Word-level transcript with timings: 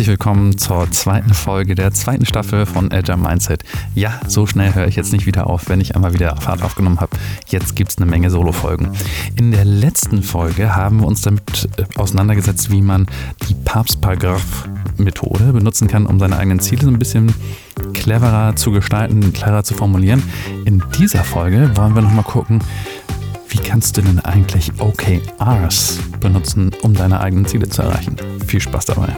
herzlich 0.00 0.16
willkommen 0.16 0.56
zur 0.56 0.90
zweiten 0.92 1.34
Folge 1.34 1.74
der 1.74 1.92
zweiten 1.92 2.24
Staffel 2.24 2.64
von 2.64 2.90
Agile 2.90 3.18
Mindset. 3.18 3.64
Ja, 3.94 4.18
so 4.26 4.46
schnell 4.46 4.74
höre 4.74 4.86
ich 4.86 4.96
jetzt 4.96 5.12
nicht 5.12 5.26
wieder 5.26 5.46
auf, 5.46 5.68
wenn 5.68 5.78
ich 5.78 5.94
einmal 5.94 6.14
wieder 6.14 6.34
Fahrt 6.36 6.62
aufgenommen 6.62 7.00
habe. 7.00 7.18
Jetzt 7.48 7.76
gibt 7.76 7.90
es 7.90 7.98
eine 7.98 8.06
Menge 8.06 8.30
Solo-Folgen. 8.30 8.92
In 9.36 9.50
der 9.50 9.66
letzten 9.66 10.22
Folge 10.22 10.74
haben 10.74 11.00
wir 11.00 11.06
uns 11.06 11.20
damit 11.20 11.68
äh, 11.76 11.84
auseinandergesetzt, 11.98 12.70
wie 12.70 12.80
man 12.80 13.08
die 13.46 13.52
Papstparagraph-Methode 13.52 15.52
benutzen 15.52 15.86
kann, 15.86 16.06
um 16.06 16.18
seine 16.18 16.38
eigenen 16.38 16.60
Ziele 16.60 16.84
so 16.84 16.88
ein 16.88 16.98
bisschen 16.98 17.34
cleverer 17.92 18.56
zu 18.56 18.70
gestalten, 18.70 19.34
klarer 19.34 19.64
zu 19.64 19.74
formulieren. 19.74 20.22
In 20.64 20.82
dieser 20.98 21.24
Folge 21.24 21.76
wollen 21.76 21.94
wir 21.94 22.00
nochmal 22.00 22.24
gucken, 22.24 22.60
wie 23.50 23.58
kannst 23.58 23.98
du 23.98 24.00
denn 24.00 24.18
eigentlich 24.20 24.72
OKRs 24.78 25.98
benutzen, 26.20 26.70
um 26.80 26.94
deine 26.94 27.20
eigenen 27.20 27.44
Ziele 27.44 27.68
zu 27.68 27.82
erreichen? 27.82 28.16
Viel 28.46 28.62
Spaß 28.62 28.86
dabei. 28.86 29.14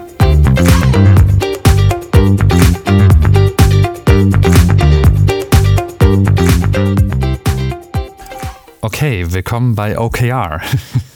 Okay, 8.84 9.32
willkommen 9.32 9.74
bei 9.74 9.98
OKR. 9.98 10.60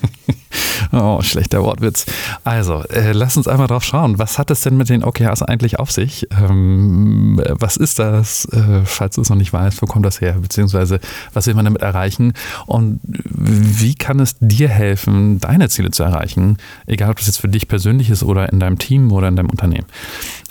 Oh, 0.93 1.21
schlechter 1.23 1.63
Wortwitz. 1.63 2.07
Also, 2.45 2.83
äh, 2.85 3.13
lass 3.13 3.37
uns 3.37 3.49
einmal 3.49 3.67
drauf 3.67 3.85
schauen. 3.85 4.19
Was 4.19 4.39
hat 4.39 4.51
es 4.51 4.61
denn 4.61 4.77
mit 4.77 4.89
den 4.89 5.05
OKRs 5.05 5.43
eigentlich 5.43 5.79
auf 5.79 5.91
sich? 5.91 6.27
Ähm, 6.31 7.41
was 7.49 7.77
ist 7.77 7.99
das? 7.99 8.45
Äh, 8.47 8.83
falls 8.85 9.17
du 9.17 9.23
es 9.23 9.31
noch 9.31 9.37
nicht 9.37 9.53
weißt, 9.53 9.83
wo 9.83 9.87
kommt 9.87 10.07
das 10.07 10.21
her? 10.21 10.35
Beziehungsweise, 10.35 11.01
was 11.33 11.47
will 11.47 11.55
man 11.55 11.65
damit 11.65 11.83
erreichen? 11.83 12.33
Und 12.67 13.01
wie 13.05 13.95
kann 13.95 14.21
es 14.21 14.37
dir 14.41 14.69
helfen, 14.69 15.41
deine 15.41 15.69
Ziele 15.69 15.91
zu 15.91 16.03
erreichen? 16.03 16.59
Egal, 16.87 17.11
ob 17.11 17.19
das 17.19 17.27
jetzt 17.27 17.41
für 17.41 17.49
dich 17.49 17.69
persönlich 17.69 18.11
ist 18.11 18.23
oder 18.23 18.53
in 18.53 18.61
deinem 18.61 18.79
Team 18.79 19.13
oder 19.13 19.29
in 19.29 19.37
deinem 19.37 19.51
Unternehmen. 19.51 19.87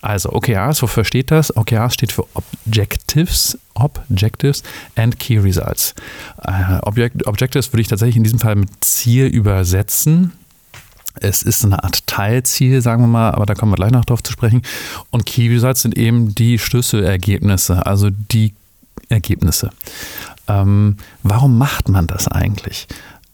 Also, 0.01 0.31
OKRs, 0.31 0.81
wofür 0.81 1.03
steht 1.03 1.31
das? 1.31 1.55
OKRs 1.55 1.93
steht 1.93 2.11
für 2.11 2.25
Objectives, 2.33 3.57
Objectives 3.75 4.63
and 4.95 5.19
Key 5.19 5.37
Results. 5.37 5.93
Äh, 6.41 6.79
Object, 6.81 7.27
Objectives 7.27 7.71
würde 7.71 7.81
ich 7.81 7.87
tatsächlich 7.87 8.17
in 8.17 8.23
diesem 8.23 8.39
Fall 8.39 8.55
mit 8.55 8.69
Ziel 8.81 9.27
übersetzen. 9.27 10.31
Es 11.21 11.43
ist 11.43 11.63
eine 11.63 11.81
Art 11.83 12.05
Teilziel, 12.07 12.81
sagen 12.81 13.03
wir 13.03 13.07
mal, 13.07 13.31
aber 13.31 13.45
da 13.45 13.53
kommen 13.53 13.71
wir 13.71 13.77
gleich 13.77 13.91
noch 13.91 14.05
drauf 14.05 14.21
zu 14.21 14.33
sprechen. 14.33 14.63
Und 15.11 15.25
Key 15.25 15.47
Results 15.49 15.81
sind 15.81 15.97
eben 15.97 16.35
die 16.35 16.59
Schlüsselergebnisse, 16.59 17.85
also 17.85 18.09
die 18.09 18.53
Ergebnisse. 19.09 19.69
Ähm, 20.47 20.97
warum 21.23 21.57
macht 21.57 21.89
man 21.89 22.07
das 22.07 22.27
eigentlich? 22.27 22.87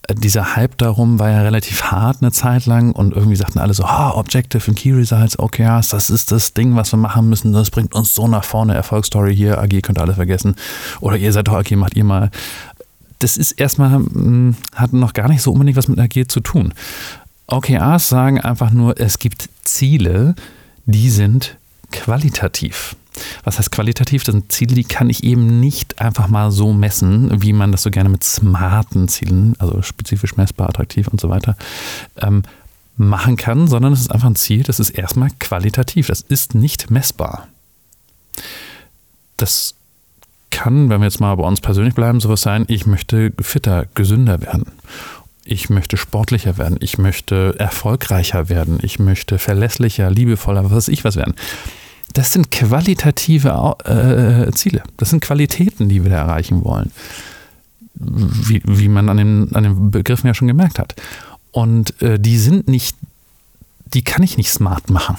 Dieser 0.09 0.55
Hype 0.55 0.77
darum 0.77 1.19
war 1.19 1.29
ja 1.29 1.41
relativ 1.41 1.83
hart 1.91 2.17
eine 2.21 2.31
Zeit 2.31 2.65
lang 2.65 2.91
und 2.91 3.15
irgendwie 3.15 3.35
sagten 3.35 3.59
alle 3.59 3.73
so, 3.73 3.83
ah, 3.83 4.11
Objective 4.11 4.63
und 4.69 4.75
Key 4.75 4.91
Results, 4.91 5.37
OKRs, 5.37 5.89
das 5.89 6.09
ist 6.09 6.31
das 6.31 6.53
Ding, 6.53 6.75
was 6.75 6.91
wir 6.91 6.97
machen 6.97 7.29
müssen, 7.29 7.53
das 7.53 7.69
bringt 7.69 7.93
uns 7.93 8.13
so 8.13 8.27
nach 8.27 8.43
vorne, 8.43 8.73
Erfolgsstory 8.73 9.35
hier, 9.35 9.59
AG 9.59 9.81
könnt 9.81 9.99
ihr 9.99 10.01
alles 10.01 10.15
vergessen 10.15 10.55
oder 10.99 11.17
ihr 11.17 11.31
seid 11.31 11.47
doch 11.47 11.53
AG, 11.53 11.71
macht 11.75 11.95
ihr 11.95 12.03
mal. 12.03 12.31
Das 13.19 13.37
ist 13.37 13.53
erstmal, 13.53 13.91
hm, 13.91 14.55
hat 14.75 14.93
noch 14.93 15.13
gar 15.13 15.29
nicht 15.29 15.43
so 15.43 15.51
unbedingt 15.51 15.77
was 15.77 15.87
mit 15.87 15.99
AG 15.99 16.27
zu 16.27 16.39
tun. 16.39 16.73
OKRs 17.47 18.09
sagen 18.09 18.41
einfach 18.41 18.71
nur, 18.71 18.99
es 18.99 19.19
gibt 19.19 19.49
Ziele, 19.63 20.35
die 20.85 21.09
sind 21.09 21.57
qualitativ. 21.91 22.95
Was 23.43 23.59
heißt 23.59 23.71
qualitativ? 23.71 24.23
Das 24.23 24.33
sind 24.33 24.51
Ziele, 24.51 24.75
die 24.75 24.83
kann 24.83 25.09
ich 25.09 25.23
eben 25.23 25.59
nicht 25.59 25.99
einfach 25.99 26.27
mal 26.27 26.51
so 26.51 26.71
messen, 26.73 27.41
wie 27.41 27.53
man 27.53 27.71
das 27.71 27.83
so 27.83 27.91
gerne 27.91 28.09
mit 28.09 28.23
smarten 28.23 29.07
Zielen, 29.07 29.55
also 29.59 29.81
spezifisch 29.81 30.37
messbar, 30.37 30.69
attraktiv 30.69 31.07
und 31.07 31.19
so 31.19 31.29
weiter, 31.29 31.57
ähm, 32.17 32.43
machen 32.95 33.35
kann, 33.35 33.67
sondern 33.67 33.93
es 33.93 34.01
ist 34.01 34.11
einfach 34.11 34.27
ein 34.27 34.35
Ziel, 34.35 34.63
das 34.63 34.79
ist 34.79 34.91
erstmal 34.91 35.29
qualitativ. 35.39 36.07
Das 36.07 36.21
ist 36.21 36.55
nicht 36.55 36.89
messbar. 36.89 37.47
Das 39.37 39.75
kann, 40.49 40.89
wenn 40.89 41.01
wir 41.01 41.05
jetzt 41.05 41.19
mal 41.19 41.35
bei 41.35 41.43
uns 41.43 41.61
persönlich 41.61 41.95
bleiben, 41.95 42.19
sowas 42.19 42.41
sein, 42.41 42.65
ich 42.67 42.85
möchte 42.85 43.33
fitter, 43.41 43.87
gesünder 43.95 44.41
werden. 44.41 44.65
Ich 45.43 45.69
möchte 45.69 45.97
sportlicher 45.97 46.57
werden. 46.57 46.77
Ich 46.81 46.97
möchte 46.97 47.55
erfolgreicher 47.57 48.47
werden. 48.47 48.79
Ich 48.83 48.99
möchte 48.99 49.39
verlässlicher, 49.39 50.09
liebevoller, 50.11 50.63
was 50.65 50.71
weiß 50.71 50.87
ich 50.89 51.03
was 51.03 51.15
werden 51.15 51.33
das 52.13 52.33
sind 52.33 52.51
qualitative 52.51 53.75
äh, 53.85 54.51
Ziele. 54.51 54.83
Das 54.97 55.09
sind 55.09 55.21
Qualitäten, 55.21 55.89
die 55.89 56.03
wir 56.03 56.11
da 56.11 56.17
erreichen 56.17 56.63
wollen. 56.63 56.91
Wie, 57.93 58.61
wie 58.65 58.87
man 58.87 59.09
an 59.09 59.17
den, 59.17 59.55
an 59.55 59.63
den 59.63 59.91
Begriffen 59.91 60.27
ja 60.27 60.33
schon 60.33 60.47
gemerkt 60.47 60.79
hat. 60.79 60.95
Und 61.51 62.01
äh, 62.01 62.19
die 62.19 62.37
sind 62.37 62.67
nicht, 62.67 62.95
die 63.93 64.03
kann 64.03 64.23
ich 64.23 64.37
nicht 64.37 64.51
smart 64.51 64.89
machen. 64.89 65.17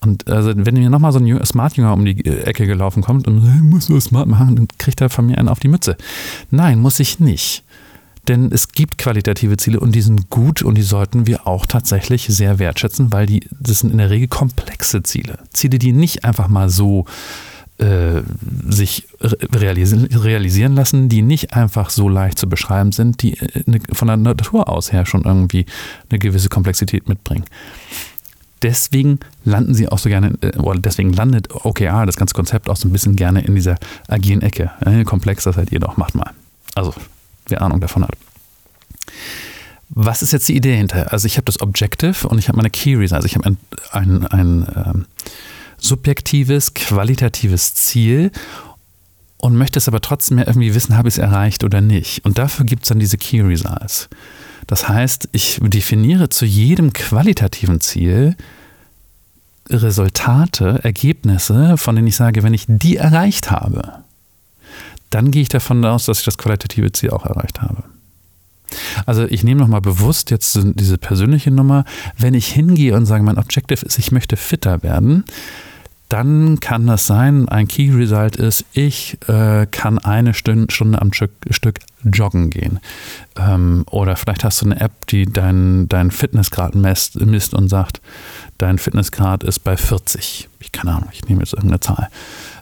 Und 0.00 0.28
also, 0.28 0.52
wenn 0.54 0.74
mir 0.74 0.90
nochmal 0.90 1.12
so 1.12 1.18
ein 1.18 1.44
Smart-Jünger 1.44 1.92
um 1.92 2.04
die 2.04 2.24
Ecke 2.26 2.66
gelaufen 2.66 3.02
kommt 3.02 3.26
und 3.28 3.42
hey, 3.42 3.62
muss 3.62 3.86
so 3.86 3.98
smart 4.00 4.26
machen, 4.26 4.56
dann 4.56 4.68
kriegt 4.78 5.00
er 5.00 5.08
von 5.08 5.26
mir 5.26 5.38
einen 5.38 5.48
auf 5.48 5.60
die 5.60 5.68
Mütze. 5.68 5.96
Nein, 6.50 6.80
muss 6.80 7.00
ich 7.00 7.20
nicht. 7.20 7.62
Denn 8.28 8.52
es 8.52 8.68
gibt 8.68 8.98
qualitative 8.98 9.56
Ziele 9.56 9.80
und 9.80 9.94
die 9.94 10.00
sind 10.02 10.30
gut 10.30 10.62
und 10.62 10.76
die 10.76 10.82
sollten 10.82 11.26
wir 11.26 11.46
auch 11.46 11.66
tatsächlich 11.66 12.26
sehr 12.28 12.58
wertschätzen, 12.60 13.12
weil 13.12 13.26
die, 13.26 13.48
das 13.50 13.80
sind 13.80 13.90
in 13.90 13.98
der 13.98 14.10
Regel 14.10 14.28
komplexe 14.28 15.02
Ziele. 15.02 15.38
Ziele, 15.52 15.78
die 15.78 15.92
nicht 15.92 16.24
einfach 16.24 16.46
mal 16.46 16.68
so 16.70 17.04
äh, 17.78 18.22
sich 18.68 19.08
realisieren 19.20 20.74
lassen, 20.74 21.08
die 21.08 21.22
nicht 21.22 21.54
einfach 21.54 21.90
so 21.90 22.08
leicht 22.08 22.38
zu 22.38 22.48
beschreiben 22.48 22.92
sind, 22.92 23.22
die 23.22 23.38
äh, 23.38 23.80
von 23.92 24.06
der 24.06 24.16
Natur 24.16 24.68
aus 24.68 24.92
her 24.92 25.04
schon 25.04 25.24
irgendwie 25.24 25.66
eine 26.08 26.20
gewisse 26.20 26.48
Komplexität 26.48 27.08
mitbringen. 27.08 27.44
Deswegen 28.62 29.18
landen 29.44 29.74
sie 29.74 29.88
auch 29.88 29.98
so 29.98 30.08
gerne, 30.08 30.34
äh, 30.42 30.56
oder 30.58 30.78
deswegen 30.78 31.12
landet 31.12 31.52
OKR, 31.52 32.06
das 32.06 32.16
ganze 32.16 32.34
Konzept, 32.34 32.70
auch 32.70 32.76
so 32.76 32.86
ein 32.86 32.92
bisschen 32.92 33.16
gerne 33.16 33.42
in 33.42 33.56
dieser 33.56 33.78
agilen 34.06 34.42
Ecke. 34.42 34.70
Komplex, 35.04 35.42
das 35.42 35.56
seid 35.56 35.72
ihr 35.72 35.80
doch, 35.80 35.96
macht 35.96 36.14
mal. 36.14 36.30
Also 36.76 36.94
wer 37.52 37.62
Ahnung 37.62 37.80
davon 37.80 38.02
hat. 38.02 38.16
Was 39.90 40.22
ist 40.22 40.32
jetzt 40.32 40.48
die 40.48 40.56
Idee 40.56 40.76
hinter? 40.76 41.12
Also 41.12 41.26
ich 41.26 41.36
habe 41.36 41.44
das 41.44 41.60
Objective 41.60 42.26
und 42.28 42.38
ich 42.38 42.48
habe 42.48 42.56
meine 42.56 42.70
Key 42.70 42.94
Reason. 42.94 43.14
Also 43.14 43.26
ich 43.26 43.36
habe 43.36 43.46
ein, 43.46 43.58
ein, 43.92 44.26
ein 44.26 44.66
ähm, 44.74 45.06
subjektives, 45.76 46.74
qualitatives 46.74 47.74
Ziel 47.74 48.30
und 49.36 49.56
möchte 49.56 49.78
es 49.78 49.88
aber 49.88 50.00
trotzdem 50.00 50.38
ja 50.38 50.46
irgendwie 50.46 50.74
wissen, 50.74 50.96
habe 50.96 51.08
ich 51.08 51.14
es 51.14 51.18
erreicht 51.18 51.62
oder 51.62 51.80
nicht. 51.80 52.24
Und 52.24 52.38
dafür 52.38 52.64
gibt 52.64 52.84
es 52.84 52.88
dann 52.88 53.00
diese 53.00 53.18
Key 53.18 53.42
Results. 53.42 54.08
Das 54.66 54.88
heißt, 54.88 55.28
ich 55.32 55.58
definiere 55.60 56.28
zu 56.28 56.46
jedem 56.46 56.92
qualitativen 56.92 57.80
Ziel 57.80 58.36
Resultate, 59.68 60.80
Ergebnisse, 60.82 61.76
von 61.76 61.96
denen 61.96 62.08
ich 62.08 62.16
sage, 62.16 62.42
wenn 62.42 62.54
ich 62.54 62.64
die 62.68 62.96
erreicht 62.96 63.50
habe, 63.50 64.01
dann 65.14 65.30
gehe 65.30 65.42
ich 65.42 65.48
davon 65.48 65.84
aus, 65.84 66.06
dass 66.06 66.20
ich 66.20 66.24
das 66.24 66.38
qualitative 66.38 66.92
Ziel 66.92 67.10
auch 67.10 67.26
erreicht 67.26 67.60
habe. 67.60 67.84
Also 69.04 69.24
ich 69.24 69.44
nehme 69.44 69.60
nochmal 69.60 69.82
bewusst 69.82 70.30
jetzt 70.30 70.58
diese 70.62 70.96
persönliche 70.98 71.50
Nummer. 71.50 71.84
Wenn 72.16 72.34
ich 72.34 72.48
hingehe 72.48 72.96
und 72.96 73.06
sage, 73.06 73.22
mein 73.22 73.38
Objective 73.38 73.84
ist, 73.84 73.98
ich 73.98 74.12
möchte 74.12 74.36
fitter 74.36 74.82
werden, 74.82 75.24
dann 76.08 76.60
kann 76.60 76.86
das 76.86 77.06
sein, 77.06 77.48
ein 77.48 77.68
Key 77.68 77.90
Result 77.90 78.36
ist, 78.36 78.66
ich 78.72 79.16
äh, 79.28 79.66
kann 79.70 79.98
eine 79.98 80.34
Stunde, 80.34 80.68
am 81.00 81.12
Stück, 81.12 81.30
Stück 81.50 81.78
joggen 82.04 82.50
gehen. 82.50 82.80
Ähm, 83.36 83.84
oder 83.90 84.16
vielleicht 84.16 84.44
hast 84.44 84.60
du 84.60 84.66
eine 84.66 84.78
App, 84.78 85.06
die 85.06 85.24
deinen 85.24 85.88
dein 85.88 86.10
Fitnessgrad 86.10 86.74
misst, 86.74 87.18
misst 87.20 87.54
und 87.54 87.68
sagt, 87.68 88.02
dein 88.58 88.76
Fitnessgrad 88.76 89.42
ist 89.42 89.60
bei 89.60 89.76
40. 89.76 90.50
Ich 90.60 90.72
keine 90.72 90.92
Ahnung, 90.92 91.08
ich 91.12 91.24
nehme 91.24 91.40
jetzt 91.40 91.54
irgendeine 91.54 91.80
Zahl. 91.80 92.08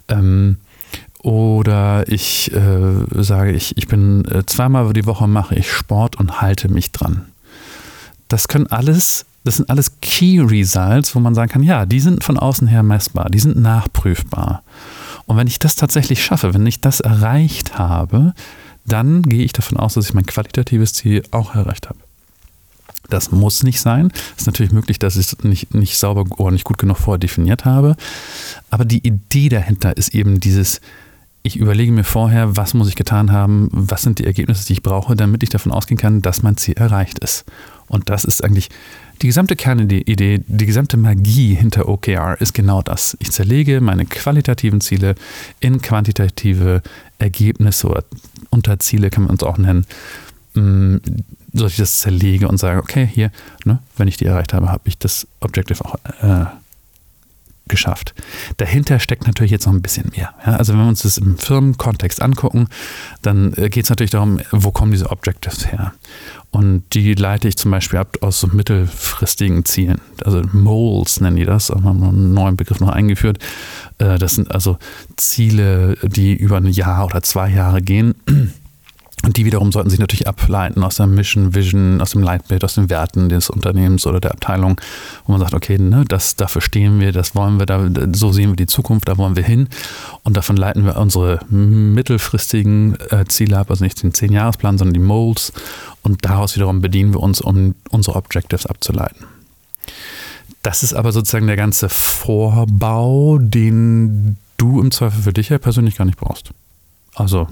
Ähm, 0.06 0.58
oder 1.22 2.04
ich 2.08 2.52
äh, 2.52 3.22
sage, 3.22 3.52
ich, 3.52 3.76
ich 3.76 3.88
bin 3.88 4.24
äh, 4.24 4.44
zweimal 4.46 4.92
die 4.92 5.06
Woche 5.06 5.28
mache 5.28 5.54
ich 5.54 5.70
Sport 5.70 6.16
und 6.16 6.40
halte 6.40 6.68
mich 6.68 6.92
dran. 6.92 7.26
Das 8.28 8.48
können 8.48 8.68
alles, 8.68 9.26
das 9.44 9.56
sind 9.56 9.68
alles 9.68 10.00
Key 10.00 10.40
Results, 10.40 11.14
wo 11.14 11.20
man 11.20 11.34
sagen 11.34 11.50
kann, 11.50 11.62
ja, 11.62 11.84
die 11.84 12.00
sind 12.00 12.24
von 12.24 12.38
außen 12.38 12.68
her 12.68 12.82
messbar, 12.82 13.28
die 13.28 13.40
sind 13.40 13.58
nachprüfbar. 13.60 14.62
Und 15.26 15.36
wenn 15.36 15.46
ich 15.46 15.58
das 15.58 15.74
tatsächlich 15.74 16.24
schaffe, 16.24 16.54
wenn 16.54 16.66
ich 16.66 16.80
das 16.80 17.00
erreicht 17.00 17.78
habe, 17.78 18.34
dann 18.86 19.22
gehe 19.22 19.44
ich 19.44 19.52
davon 19.52 19.78
aus, 19.78 19.94
dass 19.94 20.06
ich 20.06 20.14
mein 20.14 20.26
qualitatives 20.26 20.94
Ziel 20.94 21.22
auch 21.32 21.54
erreicht 21.54 21.88
habe. 21.88 21.98
Das 23.10 23.30
muss 23.30 23.62
nicht 23.62 23.80
sein. 23.80 24.10
Es 24.36 24.42
ist 24.42 24.46
natürlich 24.46 24.72
möglich, 24.72 24.98
dass 24.98 25.16
ich 25.16 25.26
es 25.26 25.44
nicht, 25.44 25.74
nicht 25.74 25.98
sauber 25.98 26.24
oder 26.38 26.52
nicht 26.52 26.64
gut 26.64 26.78
genug 26.78 26.98
vorher 26.98 27.18
definiert 27.18 27.64
habe. 27.64 27.96
Aber 28.70 28.84
die 28.84 29.06
Idee 29.06 29.48
dahinter 29.48 29.96
ist 29.96 30.14
eben 30.14 30.40
dieses, 30.40 30.80
ich 31.42 31.56
überlege 31.56 31.92
mir 31.92 32.04
vorher, 32.04 32.56
was 32.56 32.74
muss 32.74 32.88
ich 32.88 32.96
getan 32.96 33.32
haben, 33.32 33.68
was 33.72 34.02
sind 34.02 34.18
die 34.18 34.26
Ergebnisse, 34.26 34.66
die 34.66 34.74
ich 34.74 34.82
brauche, 34.82 35.16
damit 35.16 35.42
ich 35.42 35.48
davon 35.48 35.72
ausgehen 35.72 35.98
kann, 35.98 36.20
dass 36.22 36.42
mein 36.42 36.56
Ziel 36.56 36.74
erreicht 36.74 37.18
ist. 37.20 37.44
Und 37.88 38.10
das 38.10 38.24
ist 38.24 38.44
eigentlich 38.44 38.68
die 39.22 39.26
gesamte 39.26 39.56
Kernidee, 39.56 40.04
die 40.04 40.66
gesamte 40.66 40.96
Magie 40.96 41.54
hinter 41.54 41.88
OKR 41.88 42.40
ist 42.40 42.54
genau 42.54 42.82
das. 42.82 43.16
Ich 43.20 43.32
zerlege 43.32 43.80
meine 43.80 44.06
qualitativen 44.06 44.80
Ziele 44.80 45.14
in 45.60 45.82
quantitative 45.82 46.82
Ergebnisse 47.18 47.88
oder 47.88 48.04
Unterziele, 48.50 49.10
kann 49.10 49.24
man 49.24 49.32
uns 49.32 49.42
auch 49.42 49.58
nennen, 49.58 49.86
mm, 50.54 50.96
so 51.52 51.64
dass 51.64 51.72
ich 51.72 51.78
das 51.78 51.98
zerlege 51.98 52.48
und 52.48 52.58
sage, 52.58 52.78
okay, 52.80 53.08
hier, 53.12 53.30
ne, 53.64 53.80
wenn 53.96 54.08
ich 54.08 54.16
die 54.16 54.24
erreicht 54.24 54.54
habe, 54.54 54.70
habe 54.70 54.82
ich 54.84 54.98
das 54.98 55.26
Objective 55.40 55.84
auch 55.84 55.96
äh, 56.22 56.46
geschafft. 57.70 58.14
Dahinter 58.58 58.98
steckt 58.98 59.26
natürlich 59.26 59.50
jetzt 59.50 59.66
noch 59.66 59.72
ein 59.72 59.82
bisschen 59.82 60.10
mehr. 60.14 60.34
Ja, 60.44 60.56
also 60.56 60.72
wenn 60.72 60.80
wir 60.80 60.88
uns 60.88 61.02
das 61.02 61.16
im 61.16 61.38
Firmenkontext 61.38 62.20
angucken, 62.20 62.68
dann 63.22 63.54
äh, 63.54 63.70
geht 63.70 63.84
es 63.84 63.90
natürlich 63.90 64.10
darum, 64.10 64.40
wo 64.50 64.70
kommen 64.70 64.92
diese 64.92 65.10
Objectives 65.10 65.72
her? 65.72 65.94
Und 66.50 66.82
die 66.92 67.14
leite 67.14 67.48
ich 67.48 67.56
zum 67.56 67.70
Beispiel 67.70 68.00
ab 68.00 68.18
aus 68.22 68.40
so 68.40 68.48
mittelfristigen 68.48 69.64
Zielen. 69.64 70.00
Also 70.24 70.42
Moles 70.52 71.20
nennen 71.20 71.36
die 71.36 71.44
das, 71.44 71.70
haben 71.70 72.00
wir 72.00 72.08
einen 72.08 72.34
neuen 72.34 72.56
Begriff 72.56 72.80
noch 72.80 72.88
eingeführt. 72.88 73.38
Äh, 73.98 74.18
das 74.18 74.34
sind 74.34 74.50
also 74.50 74.76
Ziele, 75.16 75.96
die 76.02 76.34
über 76.34 76.56
ein 76.56 76.66
Jahr 76.66 77.04
oder 77.04 77.22
zwei 77.22 77.48
Jahre 77.48 77.80
gehen. 77.80 78.14
Und 79.22 79.36
die 79.36 79.44
wiederum 79.44 79.70
sollten 79.70 79.90
sich 79.90 79.98
natürlich 79.98 80.26
ableiten 80.26 80.82
aus 80.82 80.96
der 80.96 81.06
Mission, 81.06 81.54
Vision, 81.54 82.00
aus 82.00 82.12
dem 82.12 82.22
Leitbild, 82.22 82.64
aus 82.64 82.74
den 82.74 82.88
Werten 82.88 83.28
des 83.28 83.50
Unternehmens 83.50 84.06
oder 84.06 84.18
der 84.18 84.30
Abteilung, 84.30 84.80
wo 85.26 85.32
man 85.32 85.40
sagt, 85.40 85.52
okay, 85.52 85.76
ne, 85.78 86.04
das, 86.08 86.36
dafür 86.36 86.62
stehen 86.62 87.00
wir, 87.00 87.12
das 87.12 87.34
wollen 87.34 87.58
wir, 87.58 87.66
da, 87.66 87.86
so 88.14 88.32
sehen 88.32 88.50
wir 88.50 88.56
die 88.56 88.66
Zukunft, 88.66 89.08
da 89.08 89.18
wollen 89.18 89.36
wir 89.36 89.42
hin. 89.42 89.68
Und 90.22 90.38
davon 90.38 90.56
leiten 90.56 90.86
wir 90.86 90.96
unsere 90.96 91.40
mittelfristigen 91.50 92.96
äh, 93.10 93.26
Ziele 93.26 93.58
ab, 93.58 93.70
also 93.70 93.84
nicht 93.84 94.02
den 94.02 94.14
Zehn-Jahresplan, 94.14 94.78
sondern 94.78 94.94
die 94.94 95.00
Molds. 95.00 95.52
Und 96.02 96.24
daraus 96.24 96.56
wiederum 96.56 96.80
bedienen 96.80 97.12
wir 97.12 97.20
uns, 97.20 97.42
um 97.42 97.74
unsere 97.90 98.16
Objectives 98.16 98.64
abzuleiten. 98.64 99.26
Das 100.62 100.82
ist 100.82 100.94
aber 100.94 101.12
sozusagen 101.12 101.46
der 101.46 101.56
ganze 101.56 101.88
Vorbau, 101.90 103.38
den 103.38 104.36
du 104.56 104.80
im 104.80 104.90
Zweifel 104.90 105.22
für 105.22 105.32
dich 105.32 105.50
ja 105.50 105.58
persönlich 105.58 105.96
gar 105.96 106.04
nicht 106.04 106.18
brauchst. 106.18 106.52
Also 107.14 107.48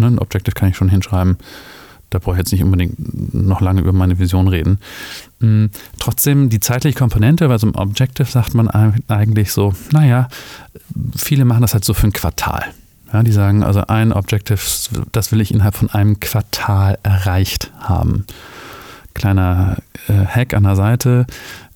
Ne, 0.00 0.06
ein 0.06 0.18
Objective 0.18 0.54
kann 0.54 0.70
ich 0.70 0.76
schon 0.76 0.88
hinschreiben. 0.88 1.36
Da 2.10 2.18
brauche 2.18 2.34
ich 2.34 2.38
jetzt 2.38 2.52
nicht 2.52 2.64
unbedingt 2.64 3.34
noch 3.34 3.60
lange 3.60 3.80
über 3.80 3.92
meine 3.92 4.18
Vision 4.18 4.48
reden. 4.48 4.78
Hm, 5.38 5.70
trotzdem 6.00 6.50
die 6.50 6.58
zeitliche 6.58 6.98
Komponente, 6.98 7.46
bei 7.46 7.56
so 7.56 7.68
einem 7.68 7.76
Objective 7.76 8.28
sagt 8.28 8.54
man 8.54 8.68
eigentlich 8.68 9.52
so, 9.52 9.74
naja, 9.92 10.28
viele 11.16 11.44
machen 11.44 11.62
das 11.62 11.72
halt 11.72 11.84
so 11.84 11.94
für 11.94 12.08
ein 12.08 12.12
Quartal. 12.12 12.64
Ja, 13.12 13.22
die 13.22 13.32
sagen 13.32 13.62
also 13.62 13.82
ein 13.86 14.12
Objective, 14.12 14.60
das 15.12 15.32
will 15.32 15.40
ich 15.40 15.52
innerhalb 15.52 15.76
von 15.76 15.90
einem 15.90 16.18
Quartal 16.18 16.98
erreicht 17.02 17.70
haben. 17.78 18.24
Kleiner 19.14 19.78
äh, 20.08 20.24
Hack 20.24 20.54
an 20.54 20.62
der 20.62 20.76
Seite. 20.76 21.26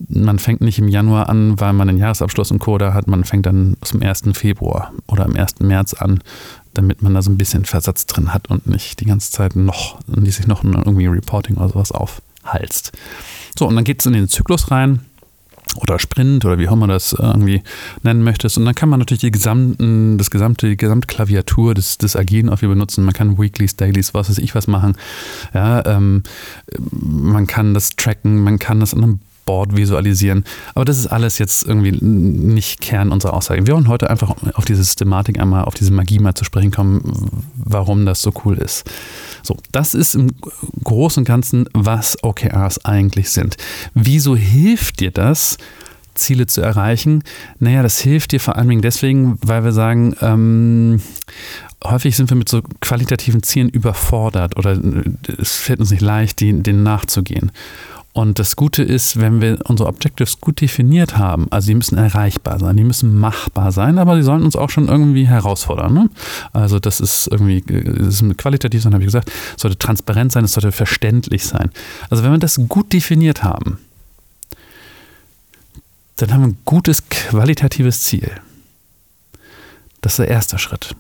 Man 0.09 0.39
fängt 0.39 0.61
nicht 0.61 0.79
im 0.79 0.89
Januar 0.89 1.29
an, 1.29 1.61
weil 1.61 1.73
man 1.73 1.89
den 1.89 1.99
Jahresabschluss 1.99 2.51
und 2.53 2.61
Co. 2.61 2.79
hat. 2.79 3.09
Man 3.09 3.25
fängt 3.25 3.47
dann 3.47 3.77
zum 3.83 4.03
1. 4.03 4.25
Februar 4.35 4.93
oder 5.09 5.25
am 5.25 5.35
1. 5.35 5.61
März 5.61 5.95
an, 5.95 6.21
damit 6.75 7.03
man 7.03 7.15
da 7.15 7.23
so 7.23 7.31
ein 7.31 7.39
bisschen 7.39 7.65
Versatz 7.65 8.07
drin 8.07 8.33
hat 8.35 8.49
und 8.49 8.67
nicht 8.67 9.01
die 9.01 9.07
ganze 9.07 9.31
Zeit 9.31 9.57
noch, 9.57 10.01
die 10.07 10.31
sich 10.31 10.47
noch 10.47 10.65
irgendwie 10.65 11.07
Reporting 11.07 11.57
oder 11.57 11.69
sowas 11.69 11.93
aufhalst. 11.93 12.93
So, 13.59 13.67
und 13.67 13.77
dann 13.77 13.85
geht 13.85 14.01
es 14.01 14.07
in 14.07 14.13
den 14.13 14.29
Zyklus 14.29 14.71
rein 14.71 15.01
oder 15.77 15.99
Sprint 15.99 16.45
oder 16.45 16.59
wie 16.59 16.69
auch 16.69 16.73
immer 16.73 16.87
das 16.87 17.13
irgendwie 17.13 17.63
nennen 18.03 18.23
möchtest. 18.23 18.59
Und 18.59 18.65
dann 18.65 18.75
kann 18.75 18.89
man 18.89 19.01
natürlich 19.01 19.23
die 19.23 19.31
gesamten, 19.31 20.19
das 20.19 20.31
gesamte, 20.31 20.69
die 20.69 20.77
gesamte 20.77 21.07
Klaviatur 21.07 21.75
des, 21.75 21.99
des 21.99 22.17
Agilen 22.17 22.49
auch 22.49 22.63
wieder 22.63 22.73
benutzen. 22.73 23.05
Man 23.05 23.15
kann 23.15 23.39
Weeklies, 23.39 23.77
Dailies, 23.77 24.15
was 24.15 24.31
weiß 24.31 24.39
ich 24.39 24.55
was 24.55 24.67
machen. 24.67 24.97
Ja, 25.53 25.85
ähm, 25.87 26.23
man 26.91 27.47
kann 27.47 27.75
das 27.75 27.97
tracken, 27.97 28.43
man 28.43 28.59
kann 28.59 28.81
das 28.81 28.95
an 28.95 29.03
einem 29.03 29.21
Board 29.45 29.77
visualisieren. 29.77 30.45
Aber 30.75 30.85
das 30.85 30.99
ist 30.99 31.07
alles 31.07 31.39
jetzt 31.39 31.67
irgendwie 31.67 31.93
nicht 31.93 32.81
Kern 32.81 33.11
unserer 33.11 33.35
Aussage. 33.35 33.67
Wir 33.67 33.75
wollen 33.75 33.89
heute 33.89 34.11
einfach 34.11 34.35
auf 34.55 34.65
diese 34.65 34.83
Systematik 34.83 35.39
einmal, 35.41 35.65
auf 35.65 35.75
diese 35.75 35.93
Magie 35.93 36.19
mal 36.19 36.35
zu 36.35 36.45
sprechen 36.45 36.71
kommen, 36.71 37.43
warum 37.57 38.07
das 38.07 38.23
so 38.23 38.33
cool 38.45 38.57
ist. 38.59 38.91
So, 39.43 39.57
das 39.73 39.95
ist 39.95 40.15
im 40.15 40.31
Großen 40.85 41.21
und 41.21 41.25
Ganzen, 41.27 41.69
was 41.75 42.23
OKRs 42.23 42.85
eigentlich 42.85 43.31
sind. 43.31 43.57
Wieso 43.95 44.37
hilft 44.37 45.01
dir 45.01 45.11
das? 45.11 45.59
Ziele 46.15 46.47
zu 46.47 46.61
erreichen? 46.61 47.23
Naja, 47.59 47.83
das 47.83 47.99
hilft 47.99 48.33
dir 48.33 48.41
vor 48.41 48.57
allen 48.57 48.69
Dingen 48.69 48.83
deswegen, 48.83 49.37
weil 49.43 49.65
wir 49.65 49.73
sagen, 49.73 50.15
ähm, 50.21 51.03
häufig 51.85 52.17
sind 52.17 52.31
wir 52.31 52.37
mit 52.37 52.49
so 52.49 52.63
qualitativen 52.81 53.43
Zielen 53.43 53.69
überfordert 53.69 54.57
oder 54.57 54.79
es 55.39 55.57
fällt 55.57 55.81
uns 55.81 55.91
nicht 55.91 56.03
leicht, 56.03 56.41
denen 56.41 56.83
nachzugehen. 56.83 57.53
Und 58.15 58.39
das 58.39 58.55
Gute 58.55 58.85
ist, 58.85 59.21
wenn 59.21 59.41
wir 59.41 59.59
unsere 59.65 59.89
Objectives 59.89 60.41
gut 60.41 60.61
definiert 60.61 61.19
haben, 61.19 61.49
also 61.51 61.67
die 61.67 61.75
müssen 61.75 61.99
erreichbar 61.99 62.61
sein, 62.61 62.77
die 62.77 62.85
müssen 62.85 63.19
machbar 63.19 63.73
sein, 63.73 63.99
aber 63.99 64.15
die 64.15 64.23
sollen 64.23 64.45
uns 64.45 64.55
auch 64.55 64.71
schon 64.71 64.87
irgendwie 64.87 65.27
herausfordern. 65.27 65.93
Ne? 65.93 66.11
Also 66.53 66.79
das 66.79 67.01
ist 67.01 67.27
irgendwie, 67.27 67.65
das 67.67 68.23
ist 68.23 68.39
qualitativ 68.39 68.83
sein, 68.83 68.95
habe 68.95 69.03
ich 69.03 69.09
gesagt, 69.09 69.33
sollte 69.57 69.77
transparent 69.79 70.31
sein, 70.31 70.45
es 70.45 70.53
sollte 70.53 70.71
verständlich 70.71 71.45
sein. 71.45 71.73
Also 72.09 72.23
wenn 72.23 72.31
wir 72.31 72.39
das 72.39 72.61
gut 72.69 72.93
definiert 72.93 73.43
haben, 73.43 73.79
dann 76.15 76.33
haben 76.33 76.43
wir 76.43 76.49
ein 76.51 76.59
gutes 76.65 77.09
qualitatives 77.09 78.03
Ziel. 78.03 78.31
Das 80.03 80.13
ist 80.13 80.19
der 80.21 80.29
erste 80.29 80.61
Schritt. 80.61 80.95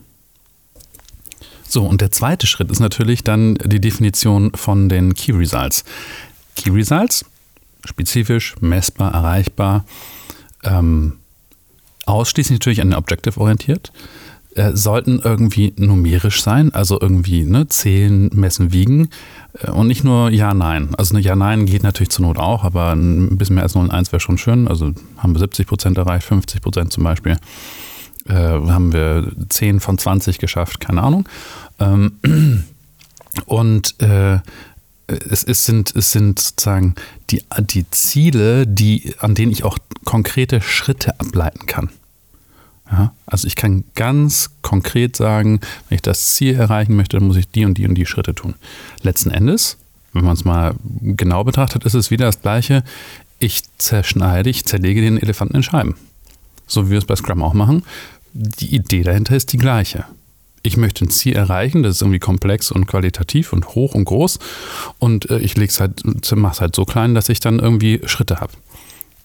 So, 1.68 1.86
und 1.86 2.00
der 2.00 2.10
zweite 2.10 2.48
Schritt 2.48 2.72
ist 2.72 2.80
natürlich 2.80 3.22
dann 3.22 3.54
die 3.54 3.80
Definition 3.80 4.50
von 4.56 4.88
den 4.88 5.14
Key 5.14 5.30
Results. 5.30 5.84
Key 6.56 6.70
Results, 6.70 7.24
spezifisch, 7.84 8.54
messbar, 8.60 9.12
erreichbar, 9.12 9.84
ähm, 10.64 11.14
ausschließlich 12.06 12.58
natürlich 12.58 12.80
an 12.80 12.90
den 12.90 12.98
Objective 12.98 13.40
orientiert, 13.40 13.92
äh, 14.54 14.76
sollten 14.76 15.20
irgendwie 15.22 15.72
numerisch 15.76 16.42
sein, 16.42 16.72
also 16.72 17.00
irgendwie 17.00 17.44
ne, 17.44 17.66
zählen, 17.68 18.30
messen, 18.32 18.72
wiegen 18.72 19.08
äh, 19.60 19.70
und 19.70 19.88
nicht 19.88 20.04
nur 20.04 20.30
Ja, 20.30 20.54
Nein. 20.54 20.94
Also 20.96 21.14
eine 21.14 21.24
Ja, 21.24 21.34
Nein 21.34 21.66
geht 21.66 21.82
natürlich 21.82 22.10
zur 22.10 22.26
Not 22.26 22.38
auch, 22.38 22.62
aber 22.62 22.92
ein 22.92 23.36
bisschen 23.36 23.56
mehr 23.56 23.64
als 23.64 23.74
0 23.74 23.84
und 23.84 23.90
1 23.90 24.12
wäre 24.12 24.20
schon 24.20 24.38
schön. 24.38 24.68
Also 24.68 24.92
haben 25.18 25.34
wir 25.34 25.40
70 25.40 25.66
Prozent 25.66 25.98
erreicht, 25.98 26.26
50 26.26 26.62
Prozent 26.62 26.92
zum 26.92 27.02
Beispiel. 27.04 27.36
Äh, 28.28 28.34
haben 28.34 28.92
wir 28.92 29.32
10 29.48 29.80
von 29.80 29.98
20 29.98 30.38
geschafft, 30.38 30.80
keine 30.80 31.02
Ahnung. 31.02 31.28
Ähm, 31.80 32.12
und 33.46 34.00
äh, 34.00 34.38
es, 35.06 35.44
es, 35.44 35.64
sind, 35.64 35.94
es 35.94 36.12
sind 36.12 36.38
sozusagen 36.40 36.94
die, 37.30 37.42
die 37.58 37.88
Ziele, 37.90 38.66
die, 38.66 39.14
an 39.18 39.34
denen 39.34 39.52
ich 39.52 39.64
auch 39.64 39.78
konkrete 40.04 40.60
Schritte 40.60 41.18
ableiten 41.20 41.66
kann. 41.66 41.90
Ja, 42.90 43.14
also 43.26 43.46
ich 43.46 43.56
kann 43.56 43.84
ganz 43.94 44.50
konkret 44.62 45.16
sagen, 45.16 45.60
wenn 45.88 45.96
ich 45.96 46.02
das 46.02 46.34
Ziel 46.34 46.54
erreichen 46.54 46.96
möchte, 46.96 47.18
dann 47.18 47.26
muss 47.26 47.36
ich 47.36 47.48
die 47.48 47.64
und 47.64 47.78
die 47.78 47.86
und 47.88 47.94
die 47.94 48.06
Schritte 48.06 48.34
tun. 48.34 48.54
Letzten 49.02 49.30
Endes, 49.30 49.78
wenn 50.12 50.24
man 50.24 50.34
es 50.34 50.44
mal 50.44 50.74
genau 51.00 51.44
betrachtet, 51.44 51.84
ist 51.84 51.94
es 51.94 52.10
wieder 52.10 52.26
das 52.26 52.42
Gleiche. 52.42 52.84
Ich 53.38 53.62
zerschneide, 53.78 54.50
ich 54.50 54.64
zerlege 54.64 55.00
den 55.00 55.18
Elefanten 55.18 55.56
in 55.56 55.62
Scheiben. 55.62 55.96
So 56.66 56.86
wie 56.86 56.90
wir 56.90 56.98
es 56.98 57.06
bei 57.06 57.16
Scrum 57.16 57.42
auch 57.42 57.54
machen. 57.54 57.84
Die 58.32 58.74
Idee 58.74 59.02
dahinter 59.02 59.34
ist 59.34 59.52
die 59.52 59.58
gleiche 59.58 60.04
ich 60.64 60.76
möchte 60.78 61.04
ein 61.04 61.10
Ziel 61.10 61.34
erreichen, 61.34 61.82
das 61.82 61.96
ist 61.96 62.02
irgendwie 62.02 62.18
komplex 62.18 62.72
und 62.72 62.86
qualitativ 62.86 63.52
und 63.52 63.68
hoch 63.74 63.94
und 63.94 64.06
groß. 64.06 64.38
Und 64.98 65.30
äh, 65.30 65.38
ich 65.38 65.56
leg's 65.56 65.78
halt, 65.78 66.02
mache 66.34 66.54
es 66.54 66.60
halt 66.60 66.74
so 66.74 66.84
klein, 66.84 67.14
dass 67.14 67.28
ich 67.28 67.38
dann 67.38 67.58
irgendwie 67.60 68.00
Schritte 68.06 68.40
habe. 68.40 68.52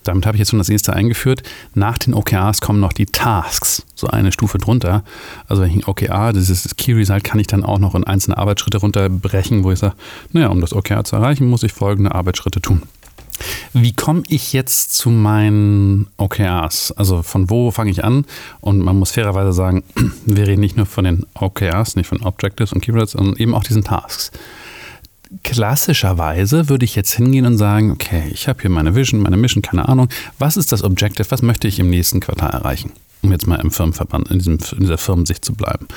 Damit 0.04 0.26
habe 0.26 0.36
ich 0.36 0.40
jetzt 0.40 0.50
schon 0.50 0.60
das 0.60 0.70
erste 0.70 0.94
eingeführt. 0.94 1.44
Nach 1.74 1.98
den 1.98 2.14
OKRs 2.14 2.62
kommen 2.62 2.80
noch 2.80 2.94
die 2.94 3.06
Tasks, 3.06 3.86
so 3.96 4.08
eine 4.08 4.32
Stufe 4.32 4.58
drunter. 4.58 5.04
Also 5.48 5.62
wenn 5.62 5.70
ich 5.70 5.78
ein 5.78 5.86
OKR, 5.86 6.34
das 6.34 6.76
Key 6.78 6.94
Result, 6.94 7.24
kann 7.24 7.40
ich 7.40 7.48
dann 7.48 7.64
auch 7.64 7.80
noch 7.80 7.96
in 7.96 8.06
einzelne 8.06 8.38
Arbeitsschritte 8.38 8.78
runterbrechen, 8.78 9.64
wo 9.64 9.72
ich 9.72 9.80
sage, 9.80 9.96
naja, 10.32 10.48
um 10.48 10.62
das 10.62 10.74
OKR 10.74 11.04
zu 11.04 11.16
erreichen, 11.16 11.48
muss 11.48 11.64
ich 11.64 11.74
folgende 11.74 12.14
Arbeitsschritte 12.14 12.62
tun. 12.62 12.84
Wie 13.74 13.94
komme 13.94 14.24
ich 14.28 14.54
jetzt 14.54 14.96
zu 14.96 15.10
meinen 15.10 16.08
OKRs? 16.18 16.92
Also 16.92 17.24
von 17.24 17.50
wo 17.50 17.72
fange 17.72 17.92
ich 17.92 18.04
an? 18.04 18.26
Und 18.62 18.80
man 18.80 18.98
muss 18.98 19.12
fairerweise 19.12 19.54
sagen, 19.54 19.84
wir 20.26 20.48
reden 20.48 20.62
nicht 20.62 20.78
nur 20.78 20.86
von 20.86 21.04
den 21.04 21.26
OKRs, 21.36 21.96
nicht 21.96 22.08
von 22.08 22.22
Objectives 22.22 22.74
und 22.74 22.82
Keywords, 22.82 23.14
sondern 23.14 23.36
eben 23.38 23.56
auch 23.56 23.64
diesen 23.64 23.84
Tasks. 23.84 24.32
Klassischerweise 25.44 26.70
würde 26.70 26.86
ich 26.86 26.96
jetzt 26.96 27.14
hingehen 27.14 27.46
und 27.46 27.58
sagen, 27.58 27.92
okay, 27.92 28.24
ich 28.32 28.48
habe 28.48 28.62
hier 28.62 28.72
meine 28.72 28.96
Vision, 28.96 29.22
meine 29.22 29.38
Mission, 29.38 29.62
keine 29.62 29.88
Ahnung. 29.88 30.10
Was 30.40 30.58
ist 30.58 30.72
das 30.72 30.84
Objective? 30.84 31.30
Was 31.30 31.44
möchte 31.44 31.68
ich 31.68 31.80
im 31.80 31.90
nächsten 31.90 32.20
Quartal 32.20 32.50
erreichen? 32.50 32.94
Um 33.22 33.32
jetzt 33.32 33.46
mal 33.46 33.60
im 33.60 33.70
Firmenverband, 33.70 34.32
in, 34.32 34.40
diesem, 34.40 34.58
in 34.74 34.80
dieser 34.80 34.98
Firmensicht 34.98 35.46
zu 35.46 35.54
bleiben. 35.54 35.88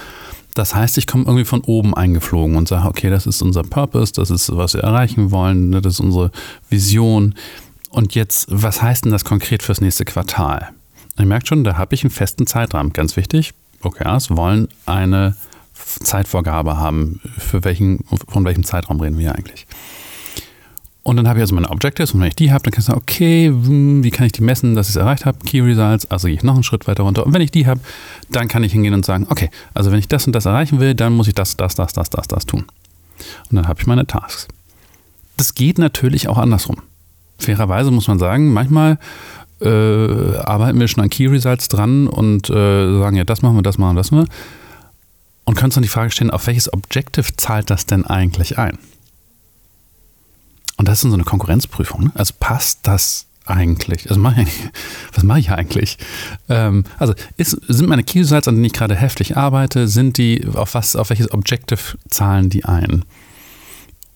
Das 0.55 0.75
heißt, 0.75 0.99
ich 0.99 1.07
komme 1.07 1.25
irgendwie 1.25 1.45
von 1.45 1.63
oben 1.63 1.95
eingeflogen 1.95 2.57
und 2.57 2.69
sage, 2.69 2.87
okay, 2.87 3.11
das 3.11 3.27
ist 3.27 3.43
unser 3.43 3.63
Purpose, 3.63 4.13
das 4.13 4.31
ist, 4.31 4.55
was 4.55 4.75
wir 4.75 4.83
erreichen 4.83 5.31
wollen, 5.31 5.71
ne, 5.71 5.81
das 5.81 5.95
ist 5.95 6.01
unsere 6.01 6.31
Vision. 6.69 7.35
Und 7.89 8.15
jetzt, 8.15 8.47
was 8.51 8.83
heißt 8.83 9.05
denn 9.05 9.13
das 9.13 9.25
konkret 9.25 9.63
fürs 9.63 9.81
nächste 9.81 10.05
Quartal? 10.05 10.71
Ihr 11.19 11.27
merkt 11.27 11.49
schon, 11.49 11.65
da 11.65 11.77
habe 11.77 11.95
ich 11.95 12.05
einen 12.05 12.11
festen 12.11 12.47
Zeitrahmen. 12.47 12.93
Ganz 12.93 13.17
wichtig, 13.17 13.53
OKRs 13.83 14.31
wollen 14.31 14.69
eine 14.87 15.37
Zeitvorgabe 15.75 16.77
haben. 16.77 17.21
Für 17.39 17.65
welchen, 17.65 18.05
von 18.29 18.45
welchem 18.45 18.65
Zeitraum 18.65 19.01
reden 19.01 19.19
wir 19.19 19.35
eigentlich? 19.35 19.67
Und 21.05 21.17
dann 21.17 21.27
habe 21.27 21.41
ich 21.41 21.43
also 21.43 21.55
meine 21.57 21.69
Objectives 21.69 22.13
und 22.13 22.21
wenn 22.21 22.29
ich 22.29 22.37
die 22.37 22.53
habe, 22.53 22.63
dann 22.63 22.73
kann 22.73 22.81
ich 22.81 22.87
sagen, 22.87 23.01
okay, 23.01 23.49
hm, 23.49 24.05
wie 24.05 24.11
kann 24.11 24.27
ich 24.27 24.33
die 24.33 24.43
messen, 24.43 24.77
dass 24.77 24.89
ich 24.89 24.95
es 24.95 24.97
erreicht 24.97 25.27
habe? 25.27 25.39
Key 25.45 25.61
Results, 25.61 26.09
also 26.11 26.29
gehe 26.29 26.37
ich 26.37 26.45
noch 26.45 26.55
einen 26.55 26.63
Schritt 26.63 26.87
weiter 26.87 27.03
runter. 27.03 27.27
Und 27.27 27.35
wenn 27.35 27.43
ich 27.43 27.51
die 27.51 27.67
habe, 27.67 27.81
dann 28.31 28.47
kann 28.47 28.63
ich 28.63 28.73
hingehen 28.73 28.95
und 28.95 29.05
sagen, 29.05 29.27
okay, 29.29 29.51
also 29.75 29.91
wenn 29.91 29.99
ich 29.99 30.07
das 30.07 30.27
und 30.27 30.33
das 30.33 30.47
erreichen 30.47 30.79
will, 30.79 30.95
dann 30.95 31.13
muss 31.13 31.27
ich 31.27 31.35
das, 31.35 31.57
das, 31.57 31.75
das, 31.75 31.93
das, 31.93 32.09
das, 32.09 32.29
das 32.29 32.47
tun. 32.47 32.67
Und 33.51 33.57
dann 33.57 33.67
habe 33.67 33.81
ich 33.81 33.87
meine 33.87 34.07
Tasks. 34.07 34.47
Das 35.37 35.55
geht 35.55 35.79
natürlich 35.79 36.29
auch 36.29 36.39
andersrum. 36.39 36.77
Fairerweise 37.39 37.91
muss 37.91 38.07
man 38.07 38.21
sagen, 38.21 38.53
manchmal 38.53 38.99
äh, 39.61 40.37
arbeiten 40.37 40.79
wir 40.79 40.87
schon 40.87 41.03
an 41.03 41.11
Key 41.11 41.27
Results 41.27 41.67
dran 41.67 42.07
und 42.07 42.49
äh, 42.49 42.99
sagen, 43.01 43.17
ja, 43.17 43.25
das 43.25 43.43
machen 43.43 43.57
wir, 43.57 43.63
das 43.63 43.77
machen 43.77 43.97
wir, 43.97 44.01
das 44.01 44.13
machen 44.13 44.29
wir. 44.29 44.35
Und 45.45 45.55
können 45.57 45.67
uns 45.67 45.75
dann 45.75 45.83
die 45.83 45.89
Frage 45.89 46.13
stellen, 46.13 46.31
auf 46.31 46.47
welches 46.47 46.73
Objective 46.73 47.37
zahlt 47.37 47.71
das 47.71 47.87
denn 47.87 48.07
eigentlich 48.07 48.59
ein? 48.59 48.79
Und 50.83 50.89
das 50.89 51.05
ist 51.05 51.09
so 51.09 51.15
eine 51.15 51.23
Konkurrenzprüfung. 51.23 52.07
Ne? 52.07 52.11
Also 52.17 52.35
passt 52.41 52.81
das 52.83 53.27
eigentlich? 53.47 54.11
Also 54.11 54.21
mach 54.21 54.37
ich, 54.37 54.49
was 55.15 55.23
mache 55.23 55.39
ich 55.39 55.53
eigentlich? 55.53 55.97
Ähm, 56.49 56.83
also 56.99 57.15
ist, 57.37 57.57
sind 57.69 57.89
meine 57.89 58.03
Key 58.03 58.19
Results, 58.19 58.49
an 58.49 58.57
denen 58.57 58.65
ich 58.65 58.73
gerade 58.73 58.97
heftig 58.97 59.37
arbeite, 59.37 59.87
sind 59.87 60.19
die, 60.19 60.45
auf 60.55 60.75
was, 60.75 60.97
auf 60.97 61.11
welches 61.11 61.31
Objective 61.31 61.79
zahlen 62.09 62.51
die 62.51 62.65
ein? 62.65 63.05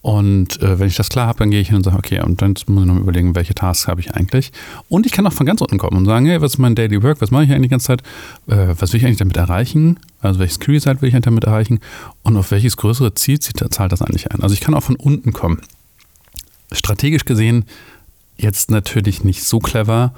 Und 0.02 0.60
äh, 0.60 0.80
wenn 0.80 0.88
ich 0.88 0.96
das 0.96 1.08
klar 1.08 1.28
habe, 1.28 1.38
dann 1.38 1.52
gehe 1.52 1.60
ich 1.60 1.68
hin 1.68 1.76
und 1.76 1.84
sage, 1.84 1.98
okay, 1.98 2.20
und 2.20 2.42
dann 2.42 2.54
muss 2.66 2.82
ich 2.82 2.88
noch 2.88 2.96
überlegen, 2.96 3.36
welche 3.36 3.54
Tasks 3.54 3.86
habe 3.86 4.00
ich 4.00 4.14
eigentlich. 4.14 4.50
Und 4.88 5.06
ich 5.06 5.12
kann 5.12 5.24
auch 5.28 5.32
von 5.32 5.46
ganz 5.46 5.60
unten 5.60 5.78
kommen 5.78 5.96
und 5.96 6.06
sagen, 6.06 6.26
hey, 6.26 6.40
was 6.40 6.54
ist 6.54 6.58
mein 6.58 6.74
Daily 6.74 7.00
Work, 7.00 7.20
was 7.20 7.30
mache 7.30 7.44
ich 7.44 7.50
eigentlich 7.52 7.62
die 7.62 7.68
ganze 7.68 7.86
Zeit, 7.86 8.02
äh, 8.48 8.74
was 8.76 8.92
will 8.92 8.98
ich 8.98 9.06
eigentlich 9.06 9.18
damit 9.18 9.36
erreichen, 9.36 10.00
also 10.20 10.40
welches 10.40 10.58
Key 10.58 10.72
Result 10.72 11.00
will 11.00 11.14
ich 11.14 11.20
damit 11.20 11.44
erreichen 11.44 11.78
und 12.24 12.36
auf 12.36 12.50
welches 12.50 12.76
größere 12.76 13.14
Ziel 13.14 13.38
zahlt 13.38 13.92
das 13.92 14.02
eigentlich 14.02 14.32
ein. 14.32 14.42
Also 14.42 14.52
ich 14.52 14.60
kann 14.60 14.74
auch 14.74 14.82
von 14.82 14.96
unten 14.96 15.32
kommen. 15.32 15.60
Strategisch 16.76 17.24
gesehen 17.24 17.64
jetzt 18.36 18.70
natürlich 18.70 19.24
nicht 19.24 19.44
so 19.44 19.58
clever, 19.58 20.12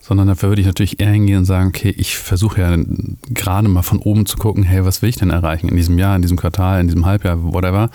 sondern 0.00 0.28
dafür 0.28 0.50
würde 0.50 0.60
ich 0.60 0.66
natürlich 0.66 1.00
eher 1.00 1.12
hingehen 1.12 1.38
und 1.38 1.44
sagen, 1.46 1.68
okay, 1.68 1.94
ich 1.96 2.18
versuche 2.18 2.60
ja 2.60 2.76
gerade 3.30 3.68
mal 3.68 3.82
von 3.82 3.98
oben 3.98 4.26
zu 4.26 4.36
gucken, 4.36 4.62
hey, 4.62 4.84
was 4.84 5.00
will 5.00 5.08
ich 5.08 5.16
denn 5.16 5.30
erreichen 5.30 5.68
in 5.68 5.76
diesem 5.76 5.98
Jahr, 5.98 6.14
in 6.14 6.22
diesem 6.22 6.36
Quartal, 6.36 6.80
in 6.80 6.88
diesem 6.88 7.06
Halbjahr, 7.06 7.42
whatever. 7.42 7.90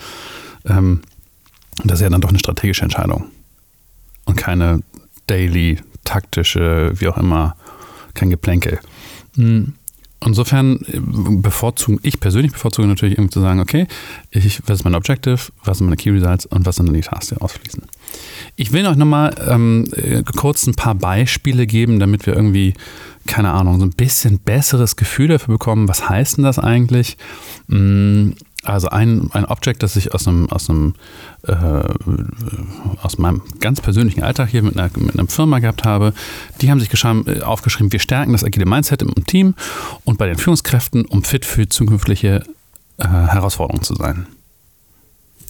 Ähm, 0.64 1.02
das 1.84 2.00
ist 2.00 2.02
ja 2.02 2.10
dann 2.10 2.20
doch 2.20 2.30
eine 2.30 2.40
strategische 2.40 2.82
Entscheidung 2.82 3.26
und 4.24 4.36
keine 4.36 4.82
daily, 5.28 5.78
taktische, 6.04 6.92
wie 6.96 7.08
auch 7.08 7.16
immer, 7.16 7.54
kein 8.14 8.30
Geplänkel. 8.30 8.80
Hm. 9.36 9.74
Insofern 10.24 10.80
äh, 10.88 11.00
bevorzuge 11.00 12.00
ich 12.02 12.20
persönlich 12.20 12.52
bevorzuge 12.52 12.86
natürlich 12.86 13.14
irgendwie 13.14 13.32
zu 13.32 13.40
sagen, 13.40 13.60
okay, 13.60 13.86
ich, 14.30 14.60
was 14.66 14.80
ist 14.80 14.84
mein 14.84 14.94
Objective, 14.94 15.38
was 15.64 15.78
sind 15.78 15.86
meine 15.86 15.96
Key 15.96 16.10
Results 16.10 16.46
und 16.46 16.66
was 16.66 16.76
sind 16.76 16.86
dann 16.86 16.94
die 16.94 17.00
Tasks, 17.00 17.28
die 17.28 17.36
ausfließen. 17.36 17.84
Ich 18.56 18.72
will 18.72 18.86
euch 18.86 18.96
nochmal 18.96 19.34
ähm, 19.48 19.88
äh, 19.94 20.22
kurz 20.22 20.66
ein 20.66 20.74
paar 20.74 20.94
Beispiele 20.94 21.66
geben, 21.66 21.98
damit 21.98 22.26
wir 22.26 22.34
irgendwie, 22.34 22.74
keine 23.26 23.52
Ahnung, 23.52 23.78
so 23.78 23.86
ein 23.86 23.90
bisschen 23.90 24.38
besseres 24.38 24.96
Gefühl 24.96 25.28
dafür 25.28 25.54
bekommen, 25.54 25.88
was 25.88 26.08
heißt 26.08 26.36
denn 26.36 26.44
das 26.44 26.58
eigentlich? 26.58 27.16
Hm, 27.68 28.34
also 28.62 28.88
ein, 28.90 29.30
ein 29.32 29.46
Object, 29.46 29.82
das 29.82 29.96
ich 29.96 30.12
aus 30.12 30.28
einem, 30.28 30.50
aus 30.50 30.68
einem 30.68 30.94
äh, 31.46 31.54
aus 33.00 33.16
meinem 33.16 33.40
ganz 33.60 33.80
persönlichen 33.80 34.22
Alltag 34.22 34.50
hier 34.50 34.62
mit 34.62 34.78
einer, 34.78 34.90
mit 34.96 35.18
einer 35.18 35.28
Firma 35.28 35.60
gehabt 35.60 35.84
habe, 35.84 36.12
die 36.60 36.70
haben 36.70 36.78
sich 36.78 36.92
äh, 36.92 37.40
aufgeschrieben, 37.40 37.90
wir 37.90 38.00
stärken 38.00 38.32
das 38.32 38.44
agile 38.44 38.66
Mindset 38.66 39.02
im 39.02 39.26
Team 39.26 39.54
und 40.04 40.18
bei 40.18 40.26
den 40.26 40.36
Führungskräften, 40.36 41.06
um 41.06 41.24
fit 41.24 41.46
für 41.46 41.68
zukünftige 41.68 42.42
äh, 42.98 43.06
Herausforderungen 43.08 43.82
zu 43.82 43.94
sein. 43.94 44.26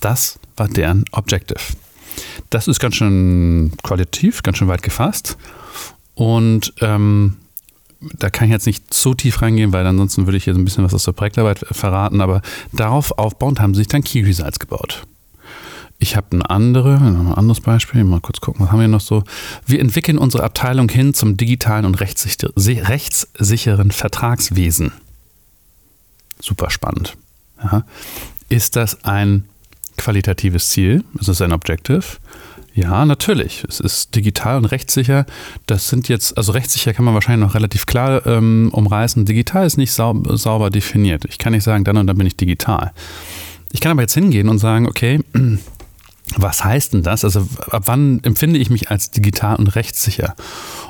Das 0.00 0.38
war 0.56 0.68
deren 0.68 1.04
Objective. 1.10 1.60
Das 2.50 2.68
ist 2.68 2.80
ganz 2.80 2.96
schön 2.96 3.72
qualitativ, 3.82 4.42
ganz 4.42 4.58
schön 4.58 4.68
weit 4.68 4.82
gefasst. 4.82 5.36
Und 6.14 6.74
ähm, 6.80 7.36
da 8.00 8.30
kann 8.30 8.48
ich 8.48 8.52
jetzt 8.52 8.66
nicht 8.66 8.92
so 8.92 9.14
tief 9.14 9.40
reingehen, 9.42 9.72
weil 9.72 9.86
ansonsten 9.86 10.26
würde 10.26 10.36
ich 10.36 10.44
hier 10.44 10.54
so 10.54 10.60
ein 10.60 10.64
bisschen 10.64 10.84
was 10.84 10.94
aus 10.94 11.04
der 11.04 11.12
Projektarbeit 11.12 11.64
verraten, 11.70 12.20
aber 12.20 12.42
darauf 12.72 13.18
aufbauend 13.18 13.60
haben 13.60 13.74
sie 13.74 13.80
sich 13.80 13.88
dann 13.88 14.02
Results 14.02 14.58
gebaut. 14.58 15.02
Ich 16.02 16.16
habe 16.16 16.28
eine 16.32 16.48
andere, 16.48 16.96
ein 16.96 17.34
anderes 17.34 17.60
Beispiel, 17.60 18.04
mal 18.04 18.20
kurz 18.20 18.40
gucken, 18.40 18.64
was 18.64 18.72
haben 18.72 18.80
wir 18.80 18.88
noch 18.88 19.02
so. 19.02 19.22
Wir 19.66 19.80
entwickeln 19.80 20.16
unsere 20.16 20.44
Abteilung 20.44 20.88
hin 20.88 21.12
zum 21.12 21.36
digitalen 21.36 21.84
und 21.84 22.00
rechtssicheren 22.00 23.90
Vertragswesen. 23.90 24.92
Super 26.40 26.70
spannend. 26.70 27.18
Ja. 27.62 27.84
Ist 28.48 28.76
das 28.76 29.04
ein 29.04 29.44
qualitatives 29.98 30.70
Ziel? 30.70 31.04
Ist 31.18 31.28
das 31.28 31.42
ein 31.42 31.52
Objective? 31.52 32.02
Ja, 32.74 33.04
natürlich. 33.04 33.64
Es 33.68 33.80
ist 33.80 34.14
digital 34.14 34.56
und 34.56 34.66
rechtssicher. 34.66 35.26
Das 35.66 35.88
sind 35.88 36.08
jetzt, 36.08 36.36
also 36.36 36.52
rechtssicher 36.52 36.92
kann 36.92 37.04
man 37.04 37.14
wahrscheinlich 37.14 37.46
noch 37.46 37.54
relativ 37.54 37.86
klar 37.86 38.24
ähm, 38.26 38.70
umreißen. 38.72 39.24
Digital 39.24 39.66
ist 39.66 39.76
nicht 39.76 39.92
saub, 39.92 40.26
sauber 40.38 40.70
definiert. 40.70 41.24
Ich 41.28 41.38
kann 41.38 41.52
nicht 41.52 41.64
sagen, 41.64 41.84
dann 41.84 41.96
und 41.96 42.06
dann 42.06 42.16
bin 42.16 42.26
ich 42.26 42.36
digital. 42.36 42.92
Ich 43.72 43.80
kann 43.80 43.92
aber 43.92 44.02
jetzt 44.02 44.14
hingehen 44.14 44.48
und 44.48 44.58
sagen, 44.58 44.86
okay, 44.86 45.20
was 46.36 46.64
heißt 46.64 46.92
denn 46.92 47.02
das? 47.02 47.24
Also 47.24 47.46
ab 47.70 47.82
wann 47.86 48.20
empfinde 48.22 48.58
ich 48.58 48.70
mich 48.70 48.90
als 48.90 49.10
digital 49.10 49.56
und 49.56 49.68
rechtssicher? 49.68 50.34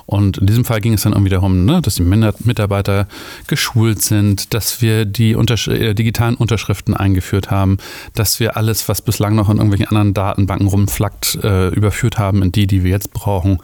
Und 0.06 0.38
in 0.38 0.46
diesem 0.46 0.64
Fall 0.64 0.80
ging 0.80 0.94
es 0.94 1.02
dann 1.02 1.12
irgendwie 1.12 1.30
darum, 1.30 1.64
ne, 1.64 1.80
dass 1.80 1.94
die 1.94 2.02
Mitarbeiter 2.02 3.06
geschult 3.46 4.02
sind, 4.02 4.52
dass 4.54 4.82
wir 4.82 5.04
die 5.04 5.34
Untersch 5.34 5.68
äh, 5.68 5.94
digitalen 5.94 6.34
Unterschriften 6.34 6.94
eingeführt 6.94 7.50
haben, 7.50 7.78
dass 8.14 8.40
wir 8.40 8.56
alles, 8.56 8.88
was 8.88 9.02
bislang 9.02 9.34
noch 9.34 9.48
in 9.48 9.56
irgendwelchen 9.56 9.88
anderen 9.88 10.14
Datenbanken 10.14 10.66
rumflackt, 10.66 11.38
äh, 11.42 11.68
überführt 11.68 12.18
haben 12.18 12.42
in 12.42 12.52
die, 12.52 12.66
die 12.66 12.84
wir 12.84 12.90
jetzt 12.90 13.12
brauchen. 13.12 13.58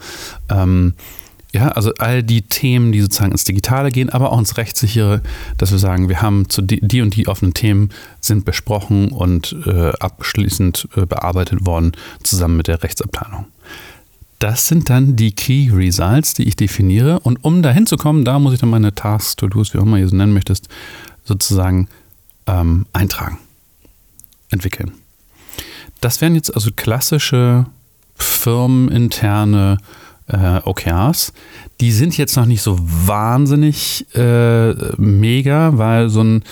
Ähm, 0.49 0.93
ja, 1.53 1.69
also 1.69 1.93
all 1.97 2.23
die 2.23 2.41
Themen, 2.41 2.91
die 2.91 3.01
sozusagen 3.01 3.31
ins 3.31 3.45
Digitale 3.45 3.91
gehen, 3.91 4.09
aber 4.09 4.31
auch 4.31 4.39
ins 4.39 4.57
Rechtssichere, 4.57 5.21
dass 5.57 5.71
wir 5.71 5.79
sagen, 5.79 6.09
wir 6.09 6.21
haben 6.21 6.49
zu 6.49 6.61
die, 6.61 6.81
die 6.81 7.01
und 7.01 7.15
die 7.15 7.27
offenen 7.27 7.53
Themen 7.53 7.89
sind 8.19 8.43
besprochen 8.43 9.09
und 9.09 9.55
äh, 9.65 9.91
abschließend 9.99 10.89
äh, 10.95 11.05
bearbeitet 11.05 11.65
worden, 11.65 11.93
zusammen 12.21 12.57
mit 12.57 12.67
der 12.67 12.83
Rechtsabteilung. 12.83 13.45
Das 14.39 14.67
sind 14.67 14.89
dann 14.89 15.15
die 15.15 15.31
Key 15.31 15.71
Results, 15.73 16.33
die 16.33 16.43
ich 16.43 16.55
definiere. 16.55 17.19
Und 17.21 17.43
um 17.43 17.63
dahin 17.63 17.87
zu 17.87 17.97
kommen, 17.97 18.23
da 18.23 18.37
muss 18.37 18.53
ich 18.53 18.59
dann 18.59 18.69
meine 18.69 18.93
Tasks, 18.93 19.35
To-Dos, 19.37 19.73
wie 19.73 19.79
auch 19.79 19.83
immer 19.83 19.97
ihr 19.97 20.07
so 20.07 20.15
nennen 20.15 20.33
möchtest, 20.33 20.67
sozusagen 21.23 21.87
ähm, 22.45 22.85
eintragen, 22.93 23.39
entwickeln. 24.49 24.91
Das 26.01 26.21
wären 26.21 26.35
jetzt 26.35 26.53
also 26.53 26.69
klassische 26.75 27.65
firmeninterne 28.15 29.77
äh, 29.79 30.06
OKRs. 30.29 31.31
Die 31.79 31.91
sind 31.91 32.17
jetzt 32.17 32.35
noch 32.35 32.45
nicht 32.45 32.61
so 32.61 32.77
wahnsinnig 32.79 34.05
äh, 34.15 34.73
mega, 34.97 35.77
weil 35.77 36.09
so 36.09 36.21
ein, 36.21 36.43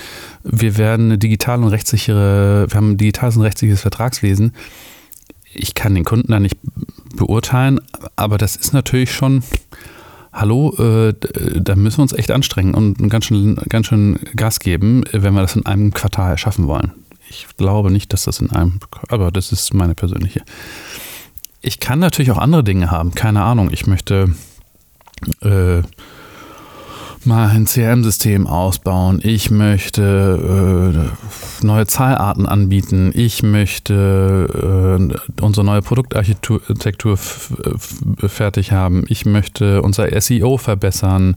wir 0.43 0.77
werden 0.77 1.07
eine 1.07 1.17
digitale 1.17 1.61
und 1.61 1.69
rechtssichere, 1.69 2.67
wir 2.69 2.75
haben 2.75 2.91
ein 2.91 2.97
digitales 2.97 3.35
und 3.35 3.41
rechtssicheres 3.41 3.81
Vertragswesen. 3.81 4.53
Ich 5.53 5.73
kann 5.73 5.95
den 5.95 6.05
Kunden 6.05 6.31
da 6.31 6.39
nicht 6.39 6.57
beurteilen, 7.15 7.81
aber 8.15 8.37
das 8.37 8.55
ist 8.55 8.73
natürlich 8.73 9.13
schon, 9.13 9.43
hallo, 10.31 10.73
äh, 10.77 11.13
da 11.59 11.75
müssen 11.75 11.97
wir 11.97 12.03
uns 12.03 12.13
echt 12.13 12.31
anstrengen 12.31 12.75
und 12.75 13.09
ganz 13.09 13.25
schön, 13.25 13.55
ganz 13.67 13.87
schön 13.87 14.19
Gas 14.35 14.59
geben, 14.59 15.03
wenn 15.11 15.33
wir 15.33 15.41
das 15.41 15.55
in 15.55 15.65
einem 15.65 15.93
Quartal 15.93 16.37
schaffen 16.37 16.67
wollen. 16.67 16.91
Ich 17.29 17.47
glaube 17.57 17.91
nicht, 17.91 18.13
dass 18.13 18.23
das 18.23 18.39
in 18.39 18.51
einem, 18.51 18.79
aber 19.09 19.31
das 19.31 19.51
ist 19.51 19.73
meine 19.73 19.95
persönliche 19.95 20.43
ich 21.65 21.79
kann 21.79 21.99
natürlich 21.99 22.31
auch 22.31 22.37
andere 22.37 22.63
Dinge 22.63 22.91
haben. 22.91 23.11
Keine 23.15 23.41
Ahnung. 23.41 23.69
Ich 23.71 23.87
möchte 23.87 24.29
äh, 25.41 25.81
mal 27.23 27.49
ein 27.49 27.65
CRM-System 27.65 28.45
ausbauen. 28.45 29.19
Ich 29.23 29.49
möchte 29.49 31.09
äh, 31.63 31.65
neue 31.65 31.87
Zahlarten 31.87 32.45
anbieten. 32.45 33.11
Ich 33.15 33.41
möchte 33.41 35.09
äh, 35.09 35.41
unsere 35.41 35.65
neue 35.65 35.81
Produktarchitektur 35.81 37.17
fertig 37.17 38.71
haben. 38.71 39.05
Ich 39.07 39.25
möchte 39.25 39.81
unser 39.81 40.21
SEO 40.21 40.57
verbessern. 40.57 41.35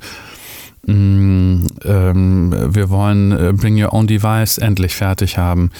Mm, 0.87 1.66
ähm, 1.85 2.75
wir 2.75 2.90
wollen 2.90 3.32
äh, 3.32 3.52
Bring 3.54 3.82
Your 3.82 3.94
Own 3.94 4.06
Device 4.06 4.58
endlich 4.58 4.94
fertig 4.94 5.38
haben. 5.38 5.70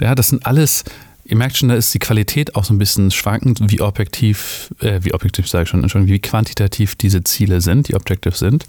Ja, 0.00 0.14
das 0.14 0.28
sind 0.28 0.44
alles 0.44 0.84
Ihr 1.28 1.36
merkt 1.36 1.56
schon, 1.56 1.68
da 1.68 1.74
ist 1.74 1.92
die 1.92 1.98
Qualität 1.98 2.54
auch 2.54 2.64
so 2.64 2.72
ein 2.72 2.78
bisschen 2.78 3.10
schwankend, 3.10 3.60
wie 3.68 3.80
objektiv, 3.80 4.72
äh, 4.80 5.00
wie 5.02 5.12
objektiv 5.12 5.48
sage 5.48 5.64
ich 5.64 5.68
schon, 5.68 5.82
Entschuldigung, 5.82 6.14
wie 6.14 6.20
quantitativ 6.20 6.94
diese 6.94 7.24
Ziele 7.24 7.60
sind, 7.60 7.88
die 7.88 7.94
Objective 7.96 8.36
sind. 8.36 8.66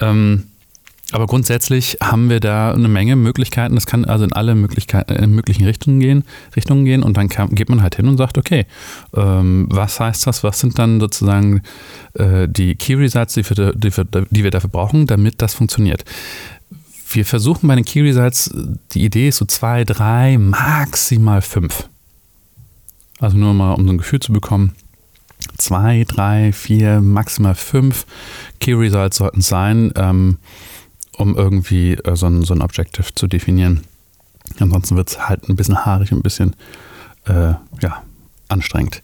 Ähm, 0.00 0.44
aber 1.12 1.26
grundsätzlich 1.26 1.98
haben 2.00 2.30
wir 2.30 2.40
da 2.40 2.72
eine 2.72 2.88
Menge 2.88 3.16
Möglichkeiten. 3.16 3.74
Das 3.74 3.86
kann 3.86 4.04
also 4.04 4.24
in 4.24 4.32
alle 4.32 4.52
in 4.52 5.30
möglichen 5.34 5.64
Richtungen 5.64 6.00
gehen, 6.00 6.24
Richtungen 6.54 6.84
gehen 6.84 7.02
und 7.02 7.16
dann 7.16 7.28
kann, 7.28 7.54
geht 7.54 7.68
man 7.68 7.82
halt 7.82 7.96
hin 7.96 8.06
und 8.06 8.16
sagt, 8.16 8.38
okay, 8.38 8.66
ähm, 9.14 9.66
was 9.68 9.98
heißt 9.98 10.26
das? 10.26 10.44
Was 10.44 10.60
sind 10.60 10.78
dann 10.78 11.00
sozusagen 11.00 11.62
äh, 12.14 12.48
die 12.48 12.76
Key 12.76 12.94
Results, 12.94 13.34
die 13.34 13.48
wir, 13.48 13.72
die, 13.72 13.96
wir, 13.96 14.04
die 14.30 14.44
wir 14.44 14.50
dafür 14.50 14.70
brauchen, 14.70 15.06
damit 15.06 15.42
das 15.42 15.54
funktioniert? 15.54 16.04
Wir 17.12 17.24
versuchen 17.24 17.66
bei 17.68 17.74
den 17.74 17.84
Key 17.84 18.02
Results, 18.02 18.50
die 18.92 19.04
Idee 19.04 19.28
ist 19.28 19.38
so 19.38 19.44
zwei, 19.44 19.84
drei, 19.84 20.38
maximal 20.38 21.42
fünf. 21.42 21.88
Also 23.18 23.36
nur 23.36 23.52
mal, 23.52 23.74
um 23.74 23.86
so 23.86 23.92
ein 23.92 23.98
Gefühl 23.98 24.20
zu 24.20 24.32
bekommen. 24.32 24.74
Zwei, 25.58 26.04
drei, 26.06 26.52
vier, 26.52 27.00
maximal 27.00 27.54
fünf 27.54 28.06
Key 28.60 28.74
Results 28.74 29.18
sollten 29.18 29.40
es 29.40 29.48
sein, 29.48 29.92
ähm, 29.96 30.38
um 31.16 31.36
irgendwie 31.36 31.94
äh, 31.94 32.16
so, 32.16 32.26
ein, 32.26 32.42
so 32.42 32.54
ein 32.54 32.62
Objective 32.62 33.14
zu 33.14 33.26
definieren. 33.26 33.82
Ansonsten 34.58 34.96
wird 34.96 35.10
es 35.10 35.28
halt 35.28 35.48
ein 35.48 35.56
bisschen 35.56 35.84
haarig, 35.84 36.12
ein 36.12 36.22
bisschen 36.22 36.56
äh, 37.26 37.54
ja, 37.80 38.02
anstrengend. 38.48 39.02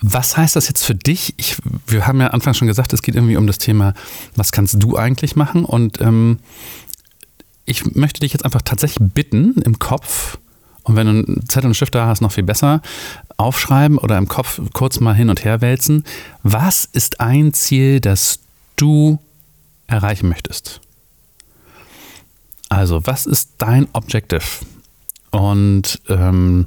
Was 0.00 0.36
heißt 0.36 0.56
das 0.56 0.68
jetzt 0.68 0.84
für 0.84 0.94
dich? 0.94 1.34
Ich, 1.38 1.56
wir 1.86 2.06
haben 2.06 2.20
ja 2.20 2.28
anfangs 2.28 2.58
schon 2.58 2.68
gesagt, 2.68 2.92
es 2.92 3.02
geht 3.02 3.14
irgendwie 3.14 3.36
um 3.36 3.46
das 3.46 3.58
Thema, 3.58 3.94
was 4.34 4.52
kannst 4.52 4.82
du 4.82 4.96
eigentlich 4.96 5.36
machen? 5.36 5.64
Und 5.64 6.00
ähm, 6.00 6.38
ich 7.66 7.94
möchte 7.94 8.20
dich 8.20 8.32
jetzt 8.32 8.44
einfach 8.44 8.62
tatsächlich 8.62 9.12
bitten, 9.12 9.60
im 9.62 9.78
Kopf, 9.78 10.38
und 10.86 10.94
wenn 10.94 11.06
du 11.06 11.12
einen 11.12 11.48
Zettel 11.48 11.66
und 11.66 11.74
Stift 11.74 11.96
da 11.96 12.06
hast, 12.06 12.20
noch 12.20 12.30
viel 12.30 12.44
besser, 12.44 12.80
aufschreiben 13.36 13.98
oder 13.98 14.16
im 14.18 14.28
Kopf 14.28 14.60
kurz 14.72 15.00
mal 15.00 15.14
hin 15.14 15.30
und 15.30 15.44
her 15.44 15.60
wälzen. 15.60 16.04
Was 16.44 16.84
ist 16.84 17.20
ein 17.20 17.52
Ziel, 17.52 17.98
das 17.98 18.38
du 18.76 19.18
erreichen 19.88 20.28
möchtest? 20.28 20.80
Also, 22.68 23.04
was 23.04 23.26
ist 23.26 23.50
dein 23.58 23.88
Objective? 23.92 24.44
Und 25.32 26.00
ähm, 26.08 26.66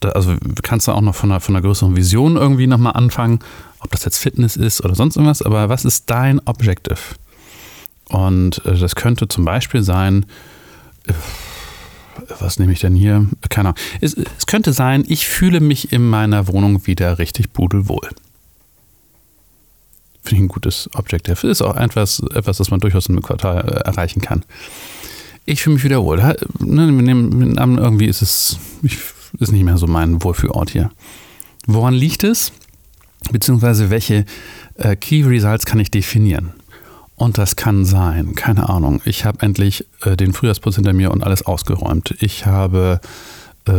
also 0.00 0.36
kannst 0.62 0.88
du 0.88 0.92
auch 0.92 1.00
noch 1.00 1.14
von 1.14 1.30
einer, 1.30 1.40
von 1.40 1.54
einer 1.54 1.62
größeren 1.62 1.94
Vision 1.94 2.36
irgendwie 2.36 2.66
nochmal 2.66 2.94
anfangen, 2.94 3.38
ob 3.78 3.92
das 3.92 4.04
jetzt 4.04 4.18
Fitness 4.18 4.56
ist 4.56 4.84
oder 4.84 4.96
sonst 4.96 5.16
irgendwas, 5.16 5.42
aber 5.42 5.68
was 5.68 5.84
ist 5.84 6.10
dein 6.10 6.40
Objective? 6.46 6.98
Und 8.12 8.64
äh, 8.66 8.78
das 8.78 8.94
könnte 8.94 9.26
zum 9.26 9.44
Beispiel 9.44 9.82
sein, 9.82 10.26
äh, 11.06 11.14
was 12.38 12.58
nehme 12.58 12.72
ich 12.72 12.80
denn 12.80 12.94
hier? 12.94 13.26
Keine 13.48 13.70
Ahnung. 13.70 13.80
Es, 14.00 14.14
es, 14.14 14.46
könnte 14.46 14.72
sein, 14.72 15.04
ich 15.08 15.26
fühle 15.26 15.60
mich 15.60 15.92
in 15.92 16.08
meiner 16.08 16.46
Wohnung 16.46 16.86
wieder 16.86 17.18
richtig 17.18 17.52
pudelwohl. 17.52 18.08
Finde 20.22 20.36
ich 20.36 20.40
ein 20.40 20.48
gutes 20.48 20.90
Objective. 20.94 21.48
Ist 21.48 21.62
auch 21.62 21.76
etwas, 21.76 22.22
etwas 22.34 22.58
das 22.58 22.70
man 22.70 22.80
durchaus 22.80 23.08
einem 23.08 23.22
Quartal 23.22 23.66
äh, 23.66 23.88
erreichen 23.88 24.20
kann. 24.20 24.44
Ich 25.46 25.62
fühle 25.62 25.74
mich 25.74 25.84
wieder 25.84 26.04
wohl. 26.04 26.18
Ne, 26.18 26.36
wir 26.86 27.02
nehmen 27.02 27.56
irgendwie 27.56 28.06
ist 28.06 28.22
es, 28.22 28.58
ich, 28.82 28.98
ist 29.40 29.50
nicht 29.50 29.64
mehr 29.64 29.78
so 29.78 29.86
mein 29.86 30.22
Wohlfühlort 30.22 30.70
hier. 30.70 30.90
Woran 31.66 31.94
liegt 31.94 32.24
es? 32.24 32.52
Beziehungsweise 33.32 33.88
welche 33.88 34.26
äh, 34.74 34.96
Key 34.96 35.22
Results 35.22 35.64
kann 35.64 35.80
ich 35.80 35.90
definieren? 35.90 36.52
Und 37.22 37.38
das 37.38 37.54
kann 37.54 37.84
sein, 37.84 38.34
keine 38.34 38.68
Ahnung. 38.68 39.00
Ich 39.04 39.24
habe 39.24 39.42
endlich 39.42 39.86
äh, 40.04 40.16
den 40.16 40.32
Frühjahrsputz 40.32 40.74
hinter 40.74 40.92
mir 40.92 41.12
und 41.12 41.22
alles 41.22 41.46
ausgeräumt. 41.46 42.16
Ich 42.18 42.46
habe 42.46 43.00
äh, 43.68 43.70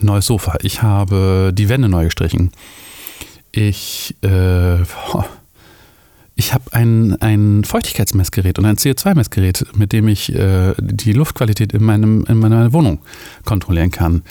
neues 0.00 0.24
Sofa. 0.24 0.56
Ich 0.62 0.82
habe 0.82 1.52
die 1.52 1.68
Wände 1.68 1.90
neu 1.90 2.04
gestrichen. 2.04 2.50
Ich, 3.52 4.16
äh, 4.22 4.80
ich 6.34 6.54
habe 6.54 6.64
ein, 6.72 7.20
ein 7.20 7.64
Feuchtigkeitsmessgerät 7.64 8.58
und 8.58 8.64
ein 8.64 8.76
CO2-Messgerät, 8.76 9.66
mit 9.76 9.92
dem 9.92 10.08
ich 10.08 10.34
äh, 10.34 10.72
die 10.78 11.12
Luftqualität 11.12 11.74
in, 11.74 11.84
meinem, 11.84 12.24
in 12.24 12.38
meiner 12.38 12.72
Wohnung 12.72 13.00
kontrollieren 13.44 13.90
kann. 13.90 14.22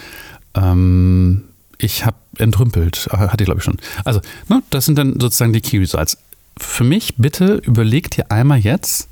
Ähm, 0.55 1.43
ich 1.77 2.07
habe 2.07 2.17
entrümpelt, 2.39 3.07
hatte 3.12 3.43
ich 3.43 3.45
glaube 3.45 3.59
ich 3.59 3.65
schon. 3.65 3.77
Also, 4.03 4.19
ne, 4.48 4.63
das 4.71 4.86
sind 4.86 4.98
dann 4.98 5.19
sozusagen 5.19 5.53
die 5.53 5.62
Key 5.62 5.77
Results 5.77 6.17
für 6.59 6.83
mich 6.83 7.15
bitte 7.17 7.55
überleg 7.65 8.09
dir 8.11 8.31
einmal 8.31 8.59
jetzt, 8.59 9.07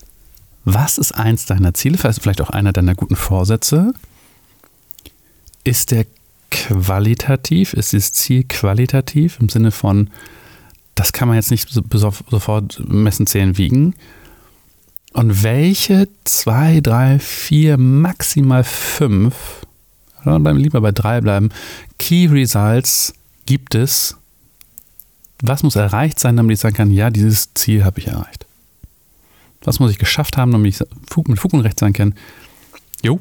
was 0.65 0.97
ist 0.97 1.13
eins 1.13 1.45
deiner 1.45 1.73
Ziele, 1.73 1.97
vielleicht 1.97 2.41
auch 2.41 2.49
einer 2.49 2.73
deiner 2.73 2.95
guten 2.95 3.15
Vorsätze? 3.15 3.93
Ist 5.63 5.91
der 5.91 6.05
qualitativ? 6.51 7.73
Ist 7.73 7.93
das 7.93 8.11
Ziel 8.11 8.43
qualitativ 8.43 9.39
im 9.39 9.49
Sinne 9.49 9.71
von, 9.71 10.09
das 10.95 11.13
kann 11.13 11.27
man 11.27 11.35
jetzt 11.35 11.51
nicht 11.51 11.69
sofort 11.69 12.81
messen, 12.87 13.27
zählen, 13.27 13.57
wiegen? 13.57 13.95
Und 15.13 15.43
welche 15.43 16.07
zwei, 16.25 16.81
drei, 16.81 17.17
vier, 17.19 17.77
maximal 17.77 18.63
fünf, 18.63 19.35
lieber 20.25 20.81
bei 20.81 20.91
drei 20.91 21.21
bleiben, 21.21 21.49
Key 21.97 22.27
Results 22.27 23.13
gibt 23.45 23.73
es, 23.73 24.17
was 25.41 25.63
muss 25.63 25.75
erreicht 25.75 26.19
sein, 26.19 26.37
damit 26.37 26.53
ich 26.55 26.59
sagen 26.59 26.75
kann, 26.75 26.91
ja, 26.91 27.09
dieses 27.09 27.53
Ziel 27.53 27.85
habe 27.85 27.99
ich 27.99 28.07
erreicht? 28.07 28.45
Was 29.61 29.79
muss 29.79 29.91
ich 29.91 29.99
geschafft 29.99 30.37
haben, 30.37 30.51
damit 30.51 30.73
ich 30.73 30.87
mit 31.27 31.39
Fug 31.39 31.53
und 31.53 31.61
Recht 31.61 31.79
sagen 31.79 31.93
kann, 31.93 32.15
jo, 33.01 33.19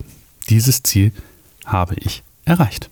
dieses 0.48 0.83
Ziel 0.83 1.12
habe 1.64 1.94
ich 1.96 2.22
erreicht. 2.44 2.88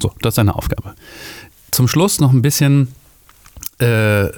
So, 0.00 0.12
das 0.22 0.34
ist 0.34 0.38
eine 0.38 0.54
Aufgabe. 0.54 0.94
Zum 1.70 1.88
Schluss 1.88 2.20
noch 2.20 2.32
ein 2.32 2.42
bisschen, 2.42 2.88
äh, 3.80 4.24
äh 4.24 4.32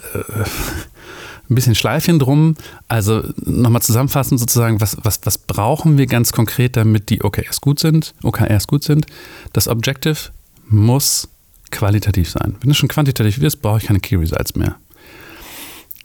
ein 1.48 1.54
bisschen 1.54 1.74
Schleifchen 1.74 2.18
drum. 2.18 2.56
Also 2.88 3.22
nochmal 3.36 3.82
zusammenfassend 3.82 4.40
sozusagen, 4.40 4.80
was, 4.80 4.96
was, 5.02 5.20
was 5.24 5.38
brauchen 5.38 5.98
wir 5.98 6.06
ganz 6.06 6.32
konkret, 6.32 6.76
damit 6.76 7.10
die 7.10 7.22
OKRs 7.22 7.60
gut 7.60 7.78
sind? 7.78 8.14
OKRs 8.22 8.66
gut 8.66 8.84
sind. 8.84 9.06
Das 9.52 9.68
Objective 9.68 10.30
muss 10.68 11.28
qualitativ 11.72 12.30
sein. 12.30 12.56
Wenn 12.60 12.70
es 12.70 12.76
schon 12.76 12.88
quantitativ 12.88 13.42
ist, 13.42 13.56
brauche 13.56 13.78
ich 13.78 13.86
keine 13.86 13.98
Key 13.98 14.14
Results 14.14 14.54
mehr. 14.54 14.76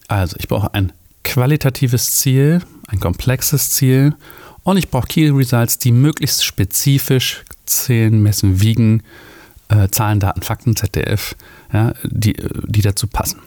Also 0.08 0.36
ich 0.40 0.48
brauche 0.48 0.74
ein 0.74 0.92
qualitatives 1.24 2.16
Ziel, 2.16 2.62
ein 2.88 3.00
komplexes 3.00 3.72
Ziel 3.72 4.16
und 4.64 4.78
ich 4.78 4.90
brauche 4.90 5.08
Key 5.08 5.30
Results, 5.30 5.78
die 5.78 5.92
möglichst 5.92 6.44
spezifisch 6.44 7.44
zählen, 7.66 8.24
messen, 8.24 8.62
wiegen, 8.62 9.04
äh, 9.68 9.90
Zahlen, 9.90 10.20
Daten, 10.20 10.42
Fakten, 10.42 10.76
ZDF, 10.76 11.36
ja, 11.72 11.94
die, 12.04 12.34
die 12.66 12.82
dazu 12.82 13.08
passen. 13.08 13.40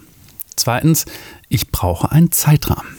Zweitens, 0.54 1.06
ich 1.48 1.70
brauche 1.70 2.12
einen 2.12 2.30
Zeitrahmen. 2.30 2.96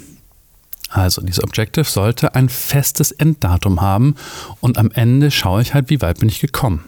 Also 0.89 1.21
dieses 1.21 1.43
Objective 1.43 1.85
sollte 1.85 2.35
ein 2.35 2.49
festes 2.49 3.11
Enddatum 3.11 3.79
haben 3.79 4.15
und 4.59 4.77
am 4.77 4.91
Ende 4.91 5.31
schaue 5.31 5.61
ich 5.61 5.73
halt, 5.73 5.89
wie 5.89 6.01
weit 6.01 6.19
bin 6.19 6.27
ich 6.27 6.41
gekommen 6.41 6.83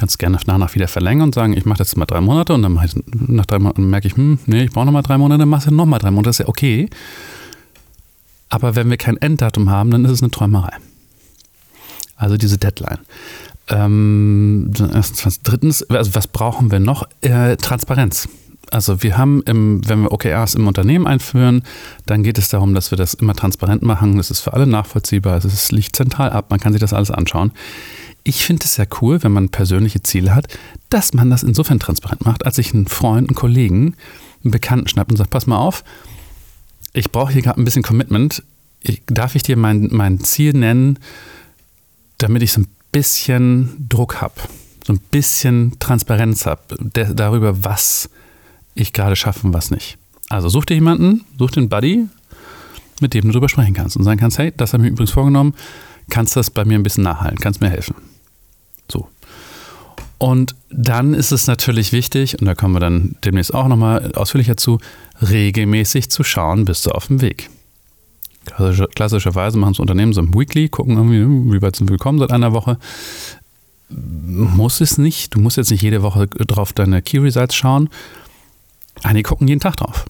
kannst 0.00 0.18
gerne 0.18 0.38
nach 0.46 0.58
nach 0.58 0.74
wieder 0.74 0.88
verlängern 0.88 1.28
und 1.28 1.34
sagen, 1.34 1.52
ich 1.52 1.66
mache 1.66 1.78
das 1.78 1.94
mal 1.94 2.06
drei 2.06 2.22
Monate 2.22 2.54
und 2.54 2.62
dann 2.62 2.74
nach 3.12 3.46
drei 3.46 3.58
Monaten 3.58 3.88
merke 3.88 4.08
ich, 4.08 4.16
hm, 4.16 4.38
nee, 4.46 4.64
ich 4.64 4.70
brauche 4.70 4.86
noch 4.86 4.92
mal 4.92 5.02
drei 5.02 5.18
Monate, 5.18 5.40
dann 5.40 5.48
machst 5.48 5.66
du 5.66 5.74
noch 5.74 5.84
mal 5.84 5.98
drei 5.98 6.10
Monate, 6.10 6.30
das 6.30 6.36
ist 6.36 6.46
ja 6.46 6.48
okay. 6.48 6.88
Aber 8.48 8.74
wenn 8.74 8.88
wir 8.88 8.96
kein 8.96 9.18
Enddatum 9.18 9.68
haben, 9.68 9.90
dann 9.90 10.04
ist 10.06 10.10
es 10.10 10.22
eine 10.22 10.30
Träumerei. 10.30 10.72
Also 12.16 12.38
diese 12.38 12.56
Deadline. 12.56 12.98
Ähm, 13.68 14.70
drittens, 14.72 15.82
also 15.90 16.14
was 16.14 16.26
brauchen 16.26 16.72
wir 16.72 16.80
noch? 16.80 17.06
Äh, 17.20 17.56
Transparenz. 17.56 18.28
Also 18.70 19.02
wir 19.02 19.18
haben, 19.18 19.42
im, 19.42 19.86
wenn 19.86 20.02
wir 20.02 20.12
OKRs 20.12 20.54
im 20.54 20.66
Unternehmen 20.66 21.06
einführen, 21.06 21.62
dann 22.06 22.22
geht 22.22 22.38
es 22.38 22.48
darum, 22.48 22.74
dass 22.74 22.90
wir 22.90 22.96
das 22.96 23.14
immer 23.14 23.34
transparent 23.34 23.82
machen. 23.82 24.16
Das 24.16 24.30
ist 24.30 24.40
für 24.40 24.54
alle 24.54 24.66
nachvollziehbar. 24.66 25.44
Es 25.44 25.70
liegt 25.72 25.94
zentral 25.94 26.30
ab. 26.30 26.46
Man 26.50 26.58
kann 26.58 26.72
sich 26.72 26.80
das 26.80 26.92
alles 26.92 27.10
anschauen 27.10 27.52
ich 28.24 28.44
finde 28.44 28.64
es 28.64 28.76
ja 28.76 28.84
cool, 29.00 29.22
wenn 29.22 29.32
man 29.32 29.48
persönliche 29.48 30.02
Ziele 30.02 30.34
hat, 30.34 30.46
dass 30.88 31.14
man 31.14 31.30
das 31.30 31.42
insofern 31.42 31.80
transparent 31.80 32.24
macht, 32.24 32.44
als 32.46 32.58
ich 32.58 32.74
einen 32.74 32.86
Freund, 32.86 33.28
einen 33.28 33.34
Kollegen, 33.34 33.94
einen 34.44 34.50
Bekannten 34.50 34.88
schnappt 34.88 35.10
und 35.10 35.16
sagt, 35.16 35.30
pass 35.30 35.46
mal 35.46 35.58
auf, 35.58 35.84
ich 36.92 37.10
brauche 37.10 37.32
hier 37.32 37.42
gerade 37.42 37.60
ein 37.60 37.64
bisschen 37.64 37.82
Commitment. 37.82 38.42
Ich, 38.80 39.02
darf 39.06 39.34
ich 39.36 39.42
dir 39.42 39.56
mein, 39.56 39.88
mein 39.92 40.20
Ziel 40.20 40.52
nennen, 40.52 40.98
damit 42.18 42.42
ich 42.42 42.52
so 42.52 42.62
ein 42.62 42.68
bisschen 42.92 43.86
Druck 43.88 44.20
habe, 44.20 44.34
so 44.86 44.92
ein 44.92 45.00
bisschen 45.10 45.78
Transparenz 45.78 46.46
habe 46.46 46.62
darüber, 46.80 47.64
was 47.64 48.10
ich 48.74 48.92
gerade 48.92 49.16
schaffe 49.16 49.46
und 49.46 49.54
was 49.54 49.70
nicht. 49.70 49.98
Also 50.28 50.48
such 50.48 50.64
dir 50.64 50.74
jemanden, 50.74 51.24
such 51.38 51.52
den 51.52 51.68
Buddy, 51.68 52.08
mit 53.00 53.14
dem 53.14 53.24
du 53.26 53.32
darüber 53.32 53.48
sprechen 53.48 53.74
kannst 53.74 53.96
und 53.96 54.04
sagen 54.04 54.20
kannst, 54.20 54.38
hey, 54.38 54.52
das 54.56 54.72
habe 54.72 54.82
ich 54.82 54.90
mir 54.90 54.92
übrigens 54.92 55.10
vorgenommen, 55.10 55.54
kannst 56.08 56.34
du 56.34 56.40
das 56.40 56.50
bei 56.50 56.64
mir 56.64 56.78
ein 56.78 56.82
bisschen 56.82 57.04
nachhalten, 57.04 57.38
kannst 57.38 57.60
mir 57.60 57.70
helfen. 57.70 57.94
So. 58.90 59.08
Und 60.18 60.54
dann 60.70 61.14
ist 61.14 61.32
es 61.32 61.46
natürlich 61.46 61.92
wichtig, 61.92 62.38
und 62.40 62.46
da 62.46 62.54
kommen 62.54 62.74
wir 62.74 62.80
dann 62.80 63.16
demnächst 63.24 63.54
auch 63.54 63.68
nochmal 63.68 64.12
ausführlicher 64.12 64.56
zu, 64.56 64.78
regelmäßig 65.22 66.10
zu 66.10 66.24
schauen, 66.24 66.64
bist 66.66 66.86
du 66.86 66.90
auf 66.90 67.06
dem 67.06 67.20
Weg. 67.20 67.48
Klassischerweise 68.94 69.58
machen 69.58 69.72
es 69.72 69.78
Unternehmen 69.78 70.12
so 70.12 70.20
ein 70.20 70.34
Weekly, 70.34 70.68
gucken 70.68 70.96
irgendwie, 70.96 71.54
wie 71.54 71.62
weit 71.62 71.76
sind 71.76 71.88
wir 71.88 71.96
gekommen 71.96 72.18
seit 72.18 72.32
einer 72.32 72.52
Woche. 72.52 72.78
Muss 73.88 74.80
es 74.80 74.98
nicht, 74.98 75.34
du 75.34 75.40
musst 75.40 75.56
jetzt 75.56 75.70
nicht 75.70 75.82
jede 75.82 76.02
Woche 76.02 76.26
drauf 76.26 76.72
deine 76.72 77.02
Key 77.02 77.18
Results 77.18 77.54
schauen. 77.54 77.88
Einige 79.02 79.28
gucken 79.28 79.48
jeden 79.48 79.60
Tag 79.60 79.76
drauf. 79.76 80.06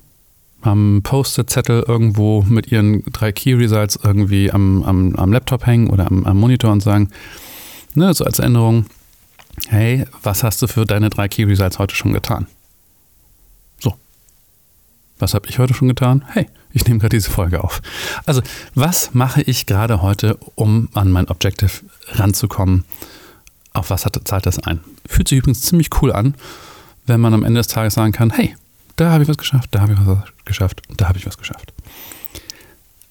Haben 0.63 1.03
Post-it-Zettel 1.03 1.85
irgendwo 1.87 2.43
mit 2.43 2.71
ihren 2.71 3.03
drei 3.13 3.33
Key 3.33 3.55
Results 3.55 3.99
irgendwie 4.03 4.51
am, 4.51 4.83
am, 4.83 5.17
am 5.17 5.33
Laptop 5.33 5.67
hängen 5.67 5.89
oder 5.91 6.07
am, 6.07 6.25
am 6.25 6.39
Monitor 6.39 6.71
und 6.71 6.83
sagen, 6.83 7.11
Ne, 7.95 8.15
so 8.15 8.25
als 8.25 8.39
Erinnerung, 8.39 8.87
hey, 9.69 10.07
was 10.23 10.45
hast 10.45 10.63
du 10.63 10.69
für 10.69 10.85
deine 10.87 11.11
drei 11.11 11.29
Key 11.29 11.45
Results 11.45 11.79
heute 11.79 11.95
schon 11.95 12.13
getan? 12.13 12.47
So. 13.81 13.95
Was 15.19 15.35
habe 15.35 15.49
ich 15.49 15.59
heute 15.59 15.75
schon 15.75 15.89
getan? 15.89 16.25
Hey, 16.29 16.49
ich 16.73 16.87
nehme 16.87 17.01
gerade 17.01 17.17
diese 17.17 17.31
Folge 17.31 17.65
auf. 17.65 17.83
Also, 18.27 18.43
was 18.75 19.13
mache 19.13 19.43
ich 19.43 19.67
gerade 19.67 20.03
heute, 20.03 20.39
um 20.55 20.89
an 20.95 21.11
mein 21.11 21.29
Objective 21.29 21.73
ranzukommen? 22.13 22.85
Auf 23.73 23.91
was 23.91 24.07
hat, 24.07 24.21
zahlt 24.25 24.47
das 24.47 24.61
ein? 24.61 24.81
Fühlt 25.07 25.29
sich 25.29 25.39
übrigens 25.39 25.63
ziemlich 25.63 25.91
cool 26.01 26.13
an, 26.13 26.35
wenn 27.07 27.21
man 27.21 27.35
am 27.35 27.43
Ende 27.43 27.59
des 27.59 27.69
Tages 27.69 27.95
sagen 27.95 28.13
kann, 28.13 28.31
hey, 28.31 28.55
da 29.01 29.11
habe 29.11 29.23
ich 29.23 29.29
was 29.29 29.39
geschafft, 29.39 29.69
da 29.73 29.81
habe 29.81 29.95
ich 29.95 29.99
was 30.07 30.19
geschafft, 30.45 30.83
da 30.97 31.09
habe 31.09 31.19
ich 31.19 31.27
was 31.27 31.39
geschafft. 31.39 31.73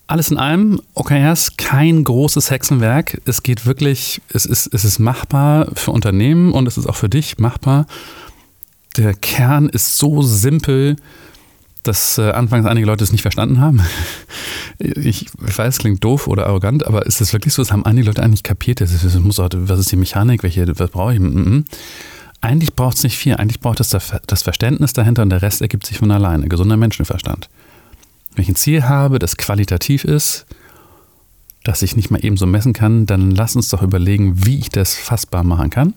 alles 0.05 0.31
in 0.31 0.37
allem, 0.37 0.81
OKRs, 0.93 1.57
kein 1.57 2.03
großes 2.03 2.49
Hexenwerk. 2.49 3.21
Es 3.25 3.43
geht 3.43 3.65
wirklich, 3.65 4.21
es 4.29 4.45
ist, 4.45 4.73
es 4.73 4.85
ist 4.85 4.99
machbar 4.99 5.69
für 5.73 5.91
Unternehmen 5.91 6.51
und 6.53 6.67
es 6.67 6.77
ist 6.77 6.87
auch 6.87 6.95
für 6.95 7.09
dich 7.09 7.37
machbar. 7.37 7.85
Der 8.97 9.13
Kern 9.13 9.69
ist 9.69 9.97
so 9.97 10.21
simpel, 10.21 10.95
dass 11.83 12.17
äh, 12.17 12.31
anfangs 12.31 12.65
einige 12.65 12.85
Leute 12.85 13.03
es 13.03 13.11
nicht 13.11 13.21
verstanden 13.21 13.59
haben. 13.59 13.81
Ich, 14.81 15.25
ich 15.25 15.57
weiß, 15.57 15.79
klingt 15.79 16.01
doof 16.05 16.25
oder 16.27 16.47
arrogant, 16.47 16.87
aber 16.87 17.05
ist 17.05 17.19
es 17.19 17.33
wirklich 17.33 17.53
so? 17.53 17.61
Es 17.61 17.73
haben 17.73 17.85
einige 17.85 18.07
Leute 18.07 18.23
eigentlich 18.23 18.43
kapiert. 18.43 18.79
Das 18.79 18.93
ist, 18.93 19.03
das 19.03 19.19
muss 19.19 19.37
was 19.37 19.79
ist 19.79 19.91
die 19.91 19.97
Mechanik? 19.97 20.41
Welche, 20.41 20.79
was 20.79 20.89
brauche 20.89 21.15
ich? 21.15 21.19
Mm 21.19 21.25
-mm. 21.25 21.65
Eigentlich 22.41 22.73
braucht 22.75 22.97
es 22.97 23.03
nicht 23.03 23.17
viel. 23.17 23.35
Eigentlich 23.35 23.59
braucht 23.59 23.79
es 23.79 23.89
das 23.89 24.41
Verständnis 24.41 24.93
dahinter 24.93 25.23
und 25.23 25.29
der 25.29 25.41
Rest 25.41 25.61
ergibt 25.61 25.85
sich 25.85 25.97
von 25.97 26.11
alleine. 26.11 26.47
Gesunder 26.47 26.77
Menschenverstand. 26.77 27.49
Wenn 28.35 28.43
ich 28.43 28.49
ein 28.49 28.55
Ziel 28.55 28.83
habe, 28.83 29.19
das 29.19 29.37
qualitativ 29.37 30.05
ist, 30.05 30.45
das 31.63 31.81
ich 31.81 31.95
nicht 31.95 32.09
mal 32.09 32.23
eben 32.23 32.37
so 32.37 32.45
messen 32.45 32.73
kann, 32.73 33.05
dann 33.05 33.31
lass 33.31 33.55
uns 33.55 33.69
doch 33.69 33.81
überlegen, 33.81 34.45
wie 34.45 34.59
ich 34.59 34.69
das 34.69 34.95
fassbar 34.95 35.43
machen 35.43 35.69
kann. 35.69 35.93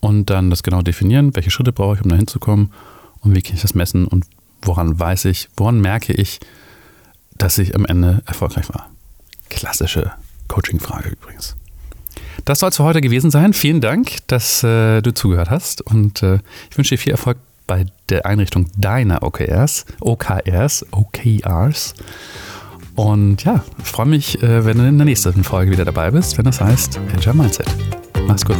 Und 0.00 0.30
dann 0.30 0.50
das 0.50 0.62
genau 0.62 0.82
definieren, 0.82 1.34
welche 1.36 1.50
Schritte 1.50 1.72
brauche 1.72 1.96
ich, 1.96 2.02
um 2.02 2.08
da 2.08 2.16
hinzukommen 2.16 2.72
und 3.20 3.36
wie 3.36 3.42
kann 3.42 3.54
ich 3.54 3.62
das 3.62 3.74
messen 3.74 4.06
und 4.06 4.24
woran 4.62 4.98
weiß 4.98 5.26
ich, 5.26 5.48
woran 5.56 5.80
merke 5.80 6.12
ich, 6.12 6.40
dass 7.36 7.58
ich 7.58 7.74
am 7.74 7.84
Ende 7.84 8.22
erfolgreich 8.26 8.68
war. 8.68 8.90
Klassische 9.48 10.12
Coaching-Frage 10.48 11.10
übrigens. 11.10 11.56
Das 12.44 12.60
soll 12.60 12.70
es 12.70 12.76
für 12.76 12.84
heute 12.84 13.00
gewesen 13.00 13.30
sein. 13.30 13.52
Vielen 13.52 13.80
Dank, 13.80 14.18
dass 14.26 14.62
äh, 14.62 15.00
du 15.00 15.12
zugehört 15.12 15.50
hast 15.50 15.82
und 15.82 16.22
äh, 16.22 16.38
ich 16.70 16.78
wünsche 16.78 16.94
dir 16.94 16.98
viel 16.98 17.12
Erfolg 17.12 17.38
bei 17.66 17.86
der 18.08 18.26
Einrichtung 18.26 18.66
deiner 18.76 19.22
OKRs, 19.22 19.86
OKRs, 20.00 20.86
OKRs. 20.90 21.94
Und 22.94 23.44
ja, 23.44 23.64
ich 23.78 23.88
freue 23.88 24.06
mich, 24.06 24.42
äh, 24.42 24.64
wenn 24.64 24.78
du 24.78 24.86
in 24.86 24.98
der 24.98 25.06
nächsten 25.06 25.44
Folge 25.44 25.70
wieder 25.70 25.84
dabei 25.84 26.10
bist, 26.10 26.36
wenn 26.36 26.44
das 26.44 26.60
heißt 26.60 27.00
Agile 27.14 27.34
Mindset. 27.34 27.66
Mach's 28.26 28.44
gut. 28.44 28.58